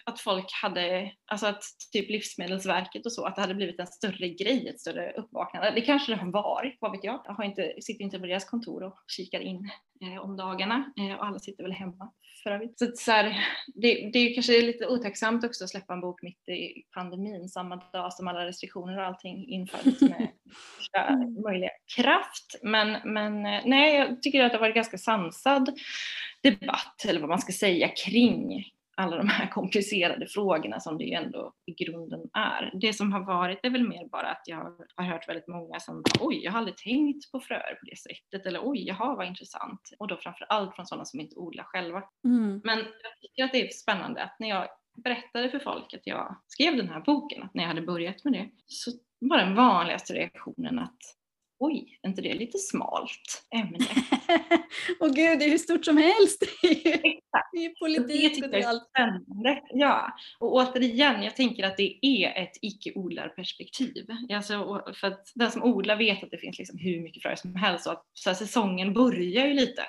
[0.04, 1.62] att folk hade, alltså att
[1.92, 5.70] typ Livsmedelsverket och så, att det hade blivit en större grej, ett större uppvaknande.
[5.70, 7.22] Det kanske det har varit, vad vet jag.
[7.24, 9.70] Jag har inte, sitter inte på deras kontor och kikar in
[10.02, 12.12] eh, om dagarna eh, och alla sitter väl hemma
[12.42, 12.78] för övrigt.
[12.78, 13.24] Så, så här,
[13.74, 17.76] det, det är kanske lite otacksamt också att släppa en bok mitt i pandemin samma
[17.76, 20.28] dag som alla restriktioner och allting infördes med
[20.88, 22.60] största möjliga kraft.
[22.62, 25.78] Men, men eh, nej, jag tycker att det har varit ganska sansad
[26.42, 28.64] debatt, eller vad man ska säga, kring
[28.98, 32.70] alla de här komplicerade frågorna som det ju ändå i grunden är.
[32.80, 36.02] Det som har varit är väl mer bara att jag har hört väldigt många som
[36.20, 39.80] oj, jag har aldrig tänkt på fröer på det sättet eller oj, jaha vad intressant.
[39.98, 42.02] Och då framför allt från sådana som inte odlar själva.
[42.24, 42.60] Mm.
[42.64, 44.68] Men jag tycker att det är spännande att när jag
[45.04, 48.32] berättade för folk att jag skrev den här boken, att när jag hade börjat med
[48.32, 48.90] det, så
[49.20, 50.98] var den vanligaste reaktionen att
[51.58, 53.78] oj, är inte det lite smalt ämne?
[55.00, 56.42] Åh gud, det är hur stort som helst.
[56.62, 57.48] Exakt.
[57.52, 58.88] Det är politik och det är allt.
[58.88, 59.62] Spännande.
[59.70, 64.06] Ja, och återigen, jag tänker att det är ett icke-odlarperspektiv.
[64.34, 67.54] Alltså, för att den som odlar vet att det finns liksom hur mycket fröer som
[67.54, 69.82] helst och att så här, säsongen börjar ju lite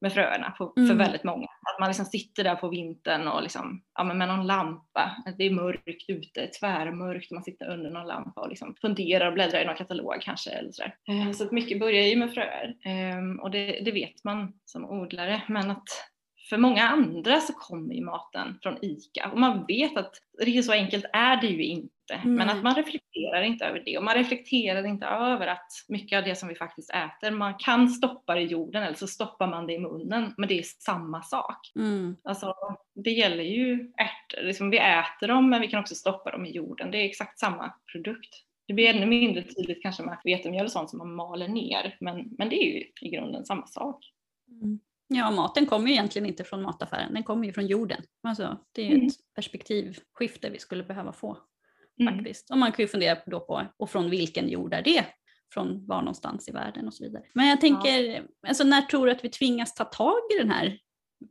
[0.00, 0.88] med fröerna på, mm.
[0.88, 1.46] för väldigt många.
[1.46, 5.44] Att man liksom sitter där på vintern och liksom, ja, men med någon lampa, det
[5.44, 9.64] är mörkt ute, tvärmörkt man sitter under någon lampa och liksom funderar och bläddrar i
[9.64, 10.50] någon katalog kanske.
[10.50, 10.94] Eller sådär.
[11.08, 14.84] Eh, så att mycket börjar ju med fröer ehm, och det, det vet man som
[14.84, 15.42] odlare.
[15.48, 15.88] Men att
[16.48, 20.72] för många andra så kommer ju maten från ICA och man vet att riktigt så
[20.72, 21.95] enkelt är det ju inte.
[22.14, 22.34] Mm.
[22.34, 26.24] Men att man reflekterar inte över det och man reflekterar inte över att mycket av
[26.24, 29.66] det som vi faktiskt äter, man kan stoppa det i jorden eller så stoppar man
[29.66, 31.72] det i munnen, men det är samma sak.
[31.76, 32.16] Mm.
[32.24, 32.54] Alltså,
[32.94, 36.50] det gäller ju ärtor, liksom, vi äter dem men vi kan också stoppa dem i
[36.50, 38.42] jorden, det är exakt samma produkt.
[38.66, 42.34] Det blir ännu mindre tydligt kanske med vetemjöl och sånt som man maler ner, men,
[42.38, 44.12] men det är ju i grunden samma sak.
[44.62, 44.80] Mm.
[45.08, 48.02] Ja, maten kommer ju egentligen inte från mataffären, den kommer ju från jorden.
[48.22, 49.06] Alltså, det är mm.
[49.06, 51.38] ett perspektivskifte vi skulle behöva få.
[52.00, 52.14] Mm.
[52.14, 52.50] faktiskt.
[52.50, 55.04] Och man kan ju fundera då på, och från vilken jord är det?
[55.52, 57.22] Från var någonstans i världen och så vidare.
[57.32, 58.22] Men jag tänker, ja.
[58.48, 60.78] alltså, när tror du att vi tvingas ta tag i den här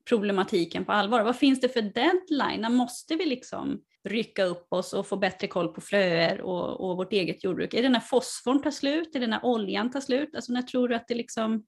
[0.09, 1.23] problematiken på allvar?
[1.23, 2.61] Vad finns det för deadline?
[2.61, 6.97] När måste vi liksom rycka upp oss och få bättre koll på flöer och, och
[6.97, 7.73] vårt eget jordbruk?
[7.73, 9.15] Är det när fosforn tar slut?
[9.15, 10.35] Är det när oljan tar slut?
[10.35, 11.65] Alltså när tror du att det liksom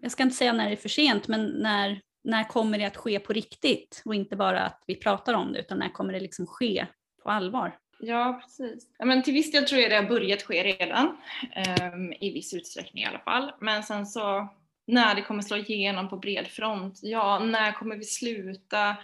[0.00, 2.96] jag ska inte säga när det är för sent, men när, när kommer det att
[2.96, 4.02] ske på riktigt?
[4.04, 6.86] Och inte bara att vi pratar om det, utan när kommer det liksom ske
[7.22, 7.78] på allvar?
[8.00, 8.88] Ja, precis.
[8.98, 11.06] Ja, men till viss del tror jag det har börjat ske redan,
[11.94, 13.52] um, i viss utsträckning i alla fall.
[13.60, 14.48] Men sen så
[14.86, 18.96] när det kommer slå igenom på bred front, ja, när kommer vi sluta?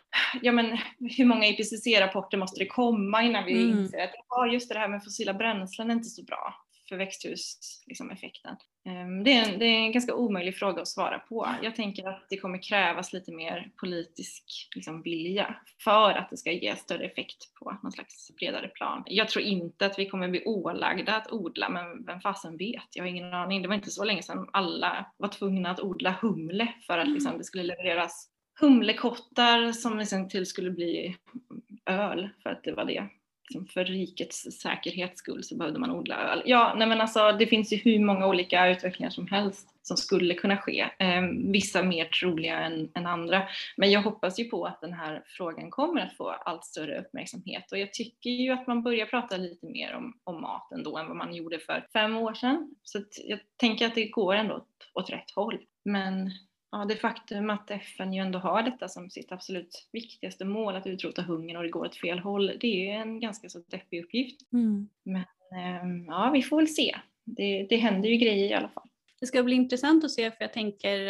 [0.42, 0.78] Ja, men
[1.16, 3.78] hur många IPCC-rapporter måste det komma innan vi mm.
[3.78, 6.66] inser att ja, just det här med fossila bränslen är inte så bra?
[6.89, 8.57] För växthuseffekten.
[8.84, 11.49] Liksom, det, är en, det är en ganska omöjlig fråga att svara på.
[11.62, 16.53] Jag tänker att det kommer krävas lite mer politisk liksom, vilja för att det ska
[16.53, 19.03] ge större effekt på någon slags bredare plan.
[19.07, 22.89] Jag tror inte att vi kommer bli ålagda att odla, men vem fasen vet?
[22.93, 23.62] Jag har ingen aning.
[23.62, 27.39] Det var inte så länge sedan alla var tvungna att odla humle för att liksom,
[27.39, 28.28] det skulle levereras
[28.61, 31.16] humlekottar som sen till skulle bli
[31.87, 33.09] öl för att det var det
[33.49, 36.42] Liksom för rikets säkerhets skull så behövde man odla öl.
[36.47, 40.34] Ja, nej men alltså det finns ju hur många olika utvecklingar som helst som skulle
[40.34, 40.80] kunna ske.
[40.99, 41.22] Eh,
[41.53, 43.49] vissa mer troliga än, än, andra.
[43.76, 47.72] Men jag hoppas ju på att den här frågan kommer att få allt större uppmärksamhet
[47.72, 51.07] och jag tycker ju att man börjar prata lite mer om, om maten då än
[51.07, 52.74] vad man gjorde för fem år sedan.
[52.82, 55.59] Så jag tänker att det går ändå åt, åt rätt håll.
[55.84, 56.30] Men
[56.79, 60.87] ja, det faktum att FN ju ändå har detta som sitt absolut viktigaste mål, att
[60.87, 64.53] utrota hungern och det går åt fel håll, det är en ganska så deppig uppgift.
[64.53, 64.89] Mm.
[65.05, 65.24] Men
[65.59, 66.97] ehm, ja, vi får väl se.
[67.24, 68.89] Det, det händer ju grejer i alla fall.
[69.20, 71.09] Det ska bli intressant att se för jag tänker,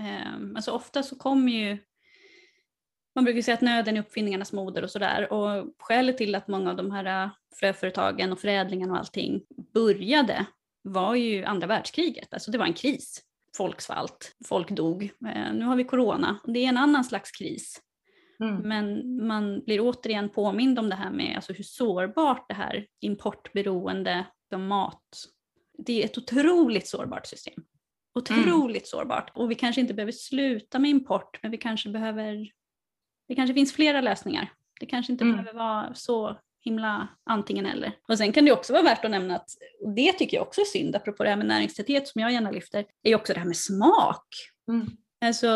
[0.00, 1.78] eh, alltså ofta så kommer ju
[3.14, 6.70] man brukar säga att nöden är uppfinningarnas moder och sådär och skälet till att många
[6.70, 7.30] av de här eh,
[7.60, 9.42] fröföretagen och förädlingen och allting
[9.74, 10.46] började
[10.82, 13.25] var ju andra världskriget, alltså det var en kris
[13.56, 15.02] folk svalt, folk dog.
[15.02, 17.80] Eh, nu har vi corona och det är en annan slags kris.
[18.40, 18.56] Mm.
[18.56, 24.26] Men man blir återigen påmind om det här med alltså hur sårbart det här importberoende
[24.54, 25.02] av mat,
[25.78, 27.64] det är ett otroligt sårbart system.
[28.14, 28.84] Otroligt mm.
[28.84, 29.30] sårbart.
[29.34, 32.50] Och vi kanske inte behöver sluta med import, men vi kanske behöver,
[33.28, 34.52] det kanske finns flera lösningar.
[34.80, 35.36] Det kanske inte mm.
[35.36, 37.92] behöver vara så himla antingen eller.
[38.08, 39.50] Och sen kan det också vara värt att nämna att,
[39.82, 42.50] och det tycker jag också är synd, apropå det här med näringstäthet som jag gärna
[42.50, 44.26] lyfter, är också det här med smak.
[44.68, 44.86] Mm.
[45.24, 45.48] Alltså,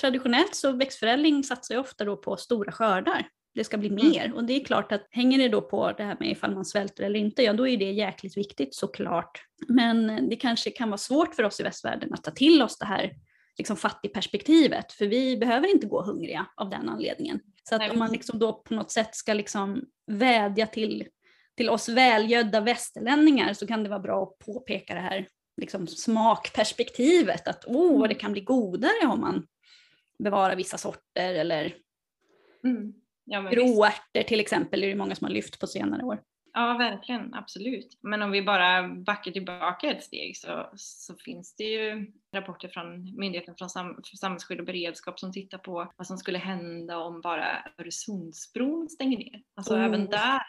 [0.00, 3.28] traditionellt så växtförädling satsar ju ofta då på stora skördar.
[3.54, 4.08] Det ska bli mm.
[4.08, 4.36] mer mm.
[4.36, 7.04] och det är klart att hänger det då på det här med ifall man svälter
[7.04, 9.42] eller inte, ja då är det jäkligt viktigt såklart.
[9.68, 12.86] Men det kanske kan vara svårt för oss i västvärlden att ta till oss det
[12.86, 13.12] här
[13.60, 17.40] liksom fattigperspektivet, för vi behöver inte gå hungriga av den anledningen.
[17.68, 21.08] Så att om man liksom då på något sätt ska liksom vädja till,
[21.56, 27.48] till oss välgödda västerlänningar så kan det vara bra att påpeka det här liksom smakperspektivet,
[27.48, 29.46] att oh, det kan bli godare om man
[30.18, 31.74] bevarar vissa sorter eller
[32.64, 32.92] mm.
[33.24, 36.22] ja, gråärtor till exempel är det många som har lyft på senare år.
[36.52, 37.98] Ja, verkligen, absolut.
[38.00, 43.16] Men om vi bara backar tillbaka ett steg så, så finns det ju rapporter från
[43.18, 47.20] Myndigheten för, sam för samhällsskydd och beredskap som tittar på vad som skulle hända om
[47.20, 49.42] bara Öresundsbron stänger ner.
[49.56, 49.84] Alltså oh.
[49.84, 50.42] även där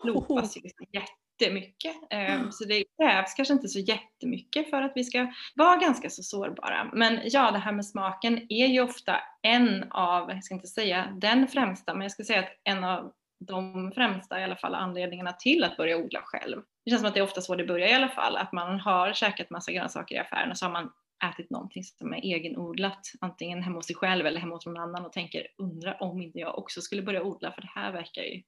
[0.00, 0.60] slopas ju
[0.92, 1.96] jättemycket.
[2.10, 2.52] Mm.
[2.52, 6.90] Så det krävs kanske inte så jättemycket för att vi ska vara ganska så sårbara.
[6.92, 11.16] Men ja, det här med smaken är ju ofta en av, jag ska inte säga
[11.20, 15.32] den främsta, men jag ska säga att en av de främsta i alla fall anledningarna
[15.32, 16.62] till att börja odla själv.
[16.84, 18.80] Det känns som att det är ofta så det börjar i alla fall, att man
[18.80, 20.90] har käkat massa grönsaker i affären och så har man
[21.24, 25.06] ätit någonting som är egenodlat, antingen hemma hos sig själv eller hemma hos någon annan
[25.06, 28.42] och tänker undra om inte jag också skulle börja odla för det här verkar ju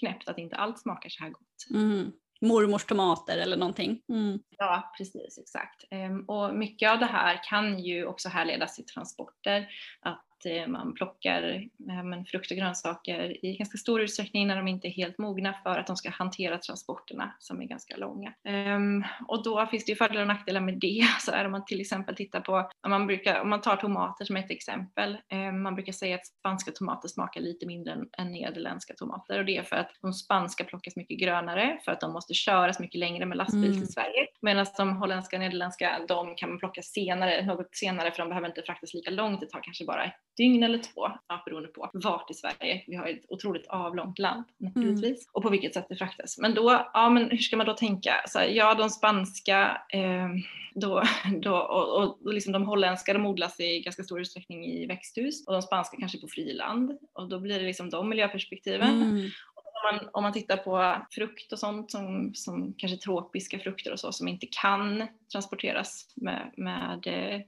[0.00, 1.66] knäppt att inte allt smakar så här gott.
[1.74, 2.12] Mm.
[2.40, 4.00] Mormors tomater eller någonting.
[4.08, 4.38] Mm.
[4.58, 5.84] Ja precis, exakt.
[5.90, 9.68] Ehm, och mycket av det här kan ju också härledas till transporter.
[10.00, 11.68] Att Eh, man plockar
[12.04, 15.78] men, frukt och grönsaker i ganska stor utsträckning när de inte är helt mogna för
[15.78, 18.34] att de ska hantera transporterna som är ganska långa.
[18.76, 21.06] Um, och då finns det ju fördelar och nackdelar med det.
[21.20, 24.24] Så är om man till exempel tittar på, om man, brukar, om man tar tomater
[24.24, 28.32] som ett exempel, um, man brukar säga att spanska tomater smakar lite mindre än, än
[28.32, 32.12] nederländska tomater och det är för att de spanska plockas mycket grönare för att de
[32.12, 33.78] måste köras mycket längre med lastbil mm.
[33.78, 38.18] till Sverige medan de holländska och nederländska de kan man plocka senare, något senare för
[38.18, 41.68] de behöver inte fraktas lika långt, det tar kanske bara dygn eller två, ja, beroende
[41.68, 42.82] på vart i Sverige.
[42.86, 45.30] Vi har ett otroligt avlångt land naturligtvis mm.
[45.32, 46.38] och på vilket sätt det fraktas.
[46.38, 48.14] Men då, ja men hur ska man då tänka?
[48.26, 50.28] Så här, ja, de spanska eh,
[50.74, 51.02] då,
[51.42, 55.52] då, och, och, liksom de holländska de odlas i ganska stor utsträckning i växthus och
[55.52, 59.02] de spanska kanske på friland och då blir det liksom de miljöperspektiven.
[59.02, 59.30] Mm.
[59.54, 64.00] Om man, om man, tittar på frukt och sånt som, som kanske tropiska frukter och
[64.00, 67.40] så som inte kan transporteras med, med eh,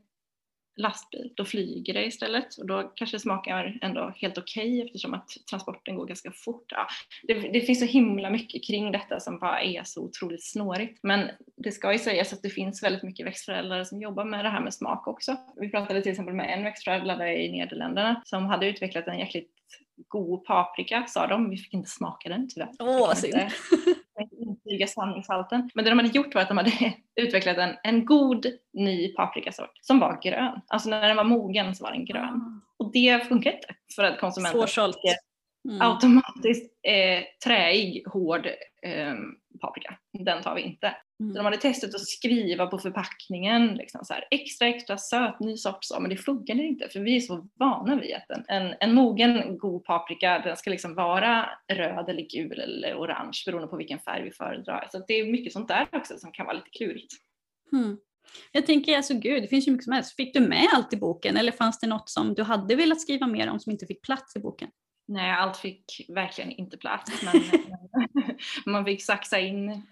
[0.80, 5.14] lastbil, då flyger det istället och då kanske det smakar ändå helt okej okay eftersom
[5.14, 6.64] att transporten går ganska fort.
[6.68, 6.86] Ja,
[7.22, 10.98] det, det, finns så himla mycket kring detta som bara är så otroligt snårigt.
[11.02, 14.48] Men det ska ju sägas att det finns väldigt mycket växtförädlare som jobbar med det
[14.48, 15.36] här med smak också.
[15.56, 19.50] Vi pratade till exempel med en växtförädlare i Nederländerna som hade utvecklat en jäkligt
[20.08, 21.50] god paprika sa de.
[21.50, 22.70] Vi fick inte smaka den tyvärr.
[22.78, 23.34] Åh, synd
[24.70, 25.70] intyga sanningshalten.
[25.74, 26.72] Men det de hade gjort var att de hade
[27.16, 30.60] utvecklat en, en god ny paprikasort som var grön.
[30.68, 32.28] Alltså när den var mogen så var den grön.
[32.28, 32.60] Mm.
[32.78, 34.60] Och det funkar inte för att konsumenten
[35.68, 35.82] mm.
[35.82, 38.46] automatiskt eh, träig, hård
[38.82, 39.14] eh,
[39.60, 39.98] paprika.
[40.18, 40.96] Den tar vi inte.
[41.20, 41.34] Mm.
[41.34, 45.78] de hade testat att skriva på förpackningen liksom så här, extra extra söt ny sort
[45.80, 48.94] så, men det funkade inte för vi är så vana vid att en, en, en
[48.94, 53.98] mogen god paprika den ska liksom vara röd eller gul eller orange beroende på vilken
[53.98, 54.88] färg vi föredrar.
[54.92, 57.14] Så det är mycket sånt där också som kan vara lite klurigt.
[57.72, 57.98] Mm.
[58.52, 60.16] Jag tänker alltså gud, det finns ju mycket som helst.
[60.16, 63.26] Fick du med allt i boken eller fanns det något som du hade velat skriva
[63.26, 64.68] mer om som inte fick plats i boken?
[65.08, 67.22] Nej, allt fick verkligen inte plats.
[67.24, 67.42] Men
[68.66, 69.82] man fick saxa in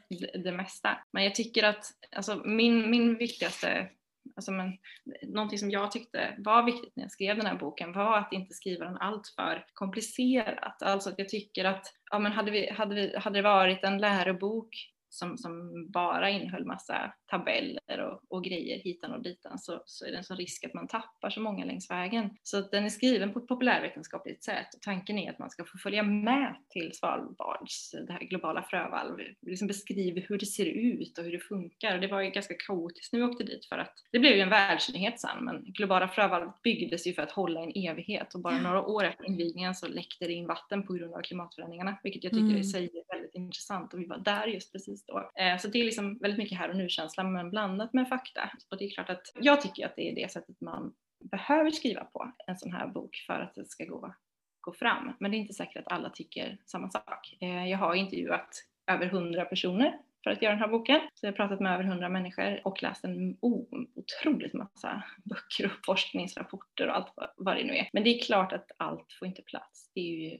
[0.44, 0.98] det mesta.
[1.12, 1.86] Men jag tycker att
[2.16, 3.88] alltså, min, min viktigaste
[4.36, 4.78] Alltså men,
[5.22, 8.54] någonting som jag tyckte var viktigt när jag skrev den här boken var att inte
[8.54, 10.82] skriva den alltför komplicerat.
[10.82, 13.98] Alltså att jag tycker att ja, men hade, vi, hade, vi, hade det varit en
[13.98, 14.68] lärobok
[15.08, 20.10] som, som bara innehöll massa tabeller och, och grejer hitan och ditan så, så är
[20.10, 22.30] det en sån risk att man tappar så många längs vägen.
[22.42, 25.78] Så den är skriven på ett populärvetenskapligt sätt och tanken är att man ska få
[25.78, 31.24] följa med till Svalbards, det här globala frövalv, liksom beskriva hur det ser ut och
[31.24, 31.94] hur det funkar.
[31.94, 34.40] Och det var ju ganska kaotiskt när vi åkte dit för att det blev ju
[34.40, 38.58] en världsnyhet sen men globala frövalvet byggdes ju för att hålla en evighet och bara
[38.58, 42.32] några år efter invigningen så läckte det in vatten på grund av klimatförändringarna vilket jag
[42.32, 42.54] tycker mm.
[42.72, 42.94] väldigt
[43.44, 45.30] intressant och vi var där just precis då.
[45.34, 48.50] Eh, så det är liksom väldigt mycket här och nu-känsla men blandat med fakta.
[48.70, 52.04] Och det är klart att jag tycker att det är det sättet man behöver skriva
[52.04, 54.14] på en sån här bok för att det ska gå,
[54.60, 55.12] gå fram.
[55.20, 57.36] Men det är inte säkert att alla tycker samma sak.
[57.40, 58.48] Eh, jag har intervjuat
[58.90, 61.00] över hundra personer för att göra den här boken.
[61.14, 65.84] Så jag har pratat med över hundra människor och läst en otroligt massa böcker och
[65.86, 67.88] forskningsrapporter och allt vad det nu är.
[67.92, 69.90] Men det är klart att allt får inte plats.
[69.94, 70.38] Det är ju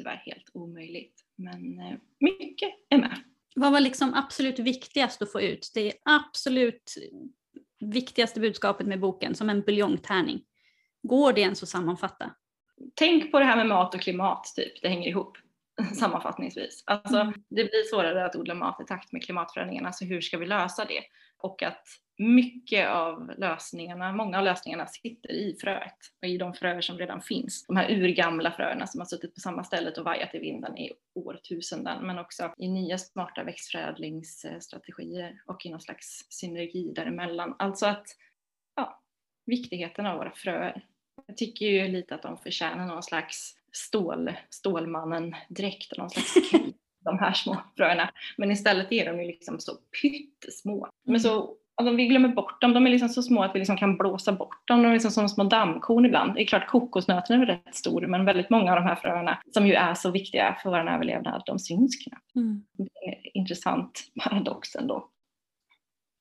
[0.00, 1.20] tyvärr helt omöjligt.
[1.36, 3.18] Men eh, mycket är med.
[3.54, 5.70] Vad var liksom absolut viktigast att få ut?
[5.74, 6.94] Det absolut
[7.80, 10.42] viktigaste budskapet med boken, som en buljongtärning.
[11.02, 12.34] Går det ens att sammanfatta?
[12.94, 14.82] Tänk på det här med mat och klimat, typ.
[14.82, 15.38] det hänger ihop.
[15.94, 16.82] sammanfattningsvis.
[16.86, 17.32] Alltså, mm.
[17.32, 20.84] Det blir svårare att odla mat i takt med klimatförändringarna, så hur ska vi lösa
[20.84, 21.00] det?
[21.42, 21.88] Och att
[22.18, 27.22] mycket av lösningarna, många av lösningarna sitter i fröet och i de fröer som redan
[27.22, 27.66] finns.
[27.66, 30.92] De här urgamla fröerna som har suttit på samma ställe och vajat i vinden i
[31.14, 37.56] årtusenden, men också i nya smarta växtförädlingsstrategier och i någon slags synergi däremellan.
[37.58, 38.06] Alltså att,
[38.76, 39.02] ja,
[39.46, 40.86] viktigheten av våra fröer.
[41.26, 46.34] Jag tycker ju lite att de förtjänar någon slags stål, Stålmannen-dräkt, någon slags
[47.04, 48.10] de här små fröerna.
[48.36, 49.72] Men istället är de ju liksom så
[50.02, 50.88] pyttesmå.
[51.06, 53.76] Men så Alltså vi glömmer bort dem, de är liksom så små att vi liksom
[53.76, 54.82] kan blåsa bort dem.
[54.82, 56.34] De är liksom som små dammkorn ibland.
[56.34, 59.66] Det är klart kokosnöten är rätt stor men väldigt många av de här fröerna som
[59.66, 62.34] ju är så viktiga för vår överlevnad, de syns knappt.
[62.36, 62.64] Mm.
[62.72, 65.08] Det är intressant paradox ändå.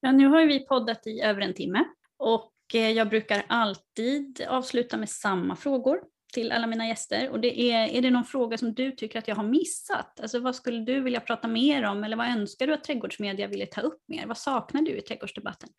[0.01, 1.83] Ja, nu har vi poddat i över en timme
[2.17, 5.99] och eh, jag brukar alltid avsluta med samma frågor
[6.33, 7.29] till alla mina gäster.
[7.29, 10.19] Och det är, är det någon fråga som du tycker att jag har missat?
[10.19, 13.65] Alltså vad skulle du vilja prata mer om eller vad önskar du att trädgårdsmedia ville
[13.65, 14.25] ta upp mer?
[14.25, 15.69] Vad saknar du i trädgårdsdebatten?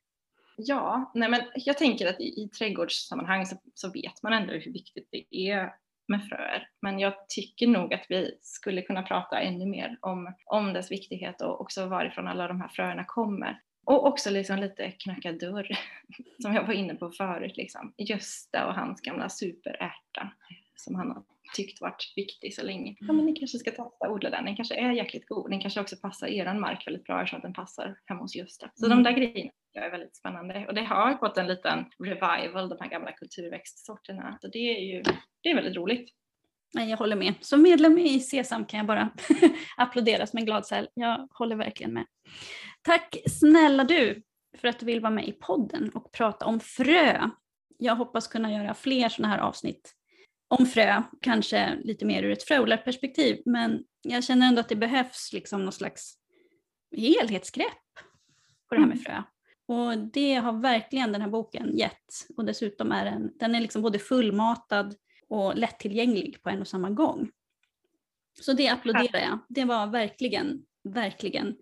[0.57, 4.73] Ja, nej men jag tänker att i, i trädgårdssammanhang så, så vet man ändå hur
[4.73, 5.73] viktigt det är
[6.09, 6.69] med fröer.
[6.83, 11.43] Men jag tycker nog att vi skulle kunna prata ännu mer om, om dess viktighet
[11.43, 13.61] och också varifrån alla de här fröerna kommer.
[13.91, 15.69] Och också liksom lite knacka dörr,
[16.43, 17.57] som jag var inne på förut.
[17.57, 17.95] Liksom.
[17.97, 20.33] Gösta och hans gamla superärta
[20.77, 21.23] som han har
[21.57, 22.97] tyckt varit viktig så länge.
[23.01, 25.51] Ja men ni kanske ska testa att odla den, den kanske är jäkligt god.
[25.51, 28.71] Den kanske också passar eran mark väldigt bra eftersom den passar hemma hos Gösta.
[28.75, 28.99] Så mm.
[28.99, 32.91] de där grejerna är väldigt spännande och det har fått en liten revival, de här
[32.91, 34.39] gamla kulturväxtsorterna.
[34.41, 35.03] Så det är ju
[35.43, 36.11] det är väldigt roligt.
[36.75, 37.35] Nej, jag håller med.
[37.41, 39.11] Som medlem i Sesam kan jag bara
[39.77, 40.89] applådera som en glad säl.
[40.95, 42.07] Jag håller verkligen med.
[42.83, 44.23] Tack snälla du
[44.59, 47.31] för att du vill vara med i podden och prata om frö.
[47.79, 49.95] Jag hoppas kunna göra fler sådana här avsnitt
[50.49, 55.33] om frö, kanske lite mer ur ett fröodlarperspektiv, men jag känner ändå att det behövs
[55.33, 56.15] liksom någon slags
[56.97, 57.67] helhetsgrepp
[58.69, 59.05] på det här med mm.
[59.05, 59.23] frö.
[59.67, 62.27] Och det har verkligen den här boken gett.
[62.37, 64.95] Och dessutom är den, den är liksom både fullmatad
[65.31, 67.31] och lättillgänglig på en och samma gång.
[68.41, 69.39] Så det applåderar jag.
[69.49, 71.57] Det var verkligen, verkligen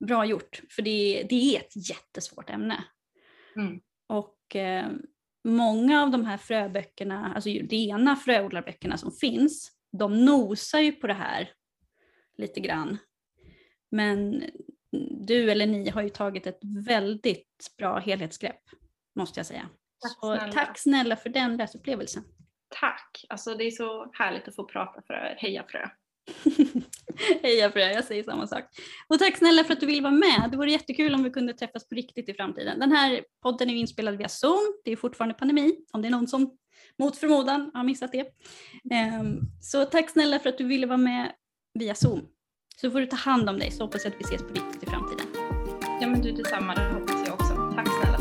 [0.00, 0.62] bra gjort.
[0.70, 2.84] För det, det är ett jättesvårt ämne.
[3.56, 3.80] Mm.
[4.06, 4.90] Och eh,
[5.44, 11.14] många av de här fröböckerna, alltså rena fröodlarböckerna som finns, de nosar ju på det
[11.14, 11.50] här
[12.38, 12.98] lite grann.
[13.90, 14.44] Men
[15.26, 18.62] du eller ni har ju tagit ett väldigt bra helhetsgrepp,
[19.14, 19.68] måste jag säga.
[20.00, 20.52] Tack Så snälla.
[20.52, 22.24] tack snälla för den läsupplevelsen.
[22.80, 23.24] Tack!
[23.28, 25.36] Alltså det är så härligt att få prata för er.
[25.38, 25.88] Heja Frö!
[27.42, 28.64] Heja Frö, jag säger samma sak.
[29.08, 30.48] Och tack snälla för att du vill vara med.
[30.50, 32.80] Det vore jättekul om vi kunde träffas på riktigt i framtiden.
[32.80, 34.80] Den här podden är inspelad via Zoom.
[34.84, 36.56] Det är fortfarande pandemi, om det är någon som
[36.98, 38.26] mot förmodan har missat det.
[38.90, 41.32] Ehm, så tack snälla för att du ville vara med
[41.74, 42.28] via Zoom.
[42.76, 44.82] Så får du ta hand om dig så hoppas jag att vi ses på riktigt
[44.82, 45.26] i framtiden.
[46.00, 47.72] Ja men du detsamma, det hoppas jag också.
[47.74, 48.11] Tack snälla.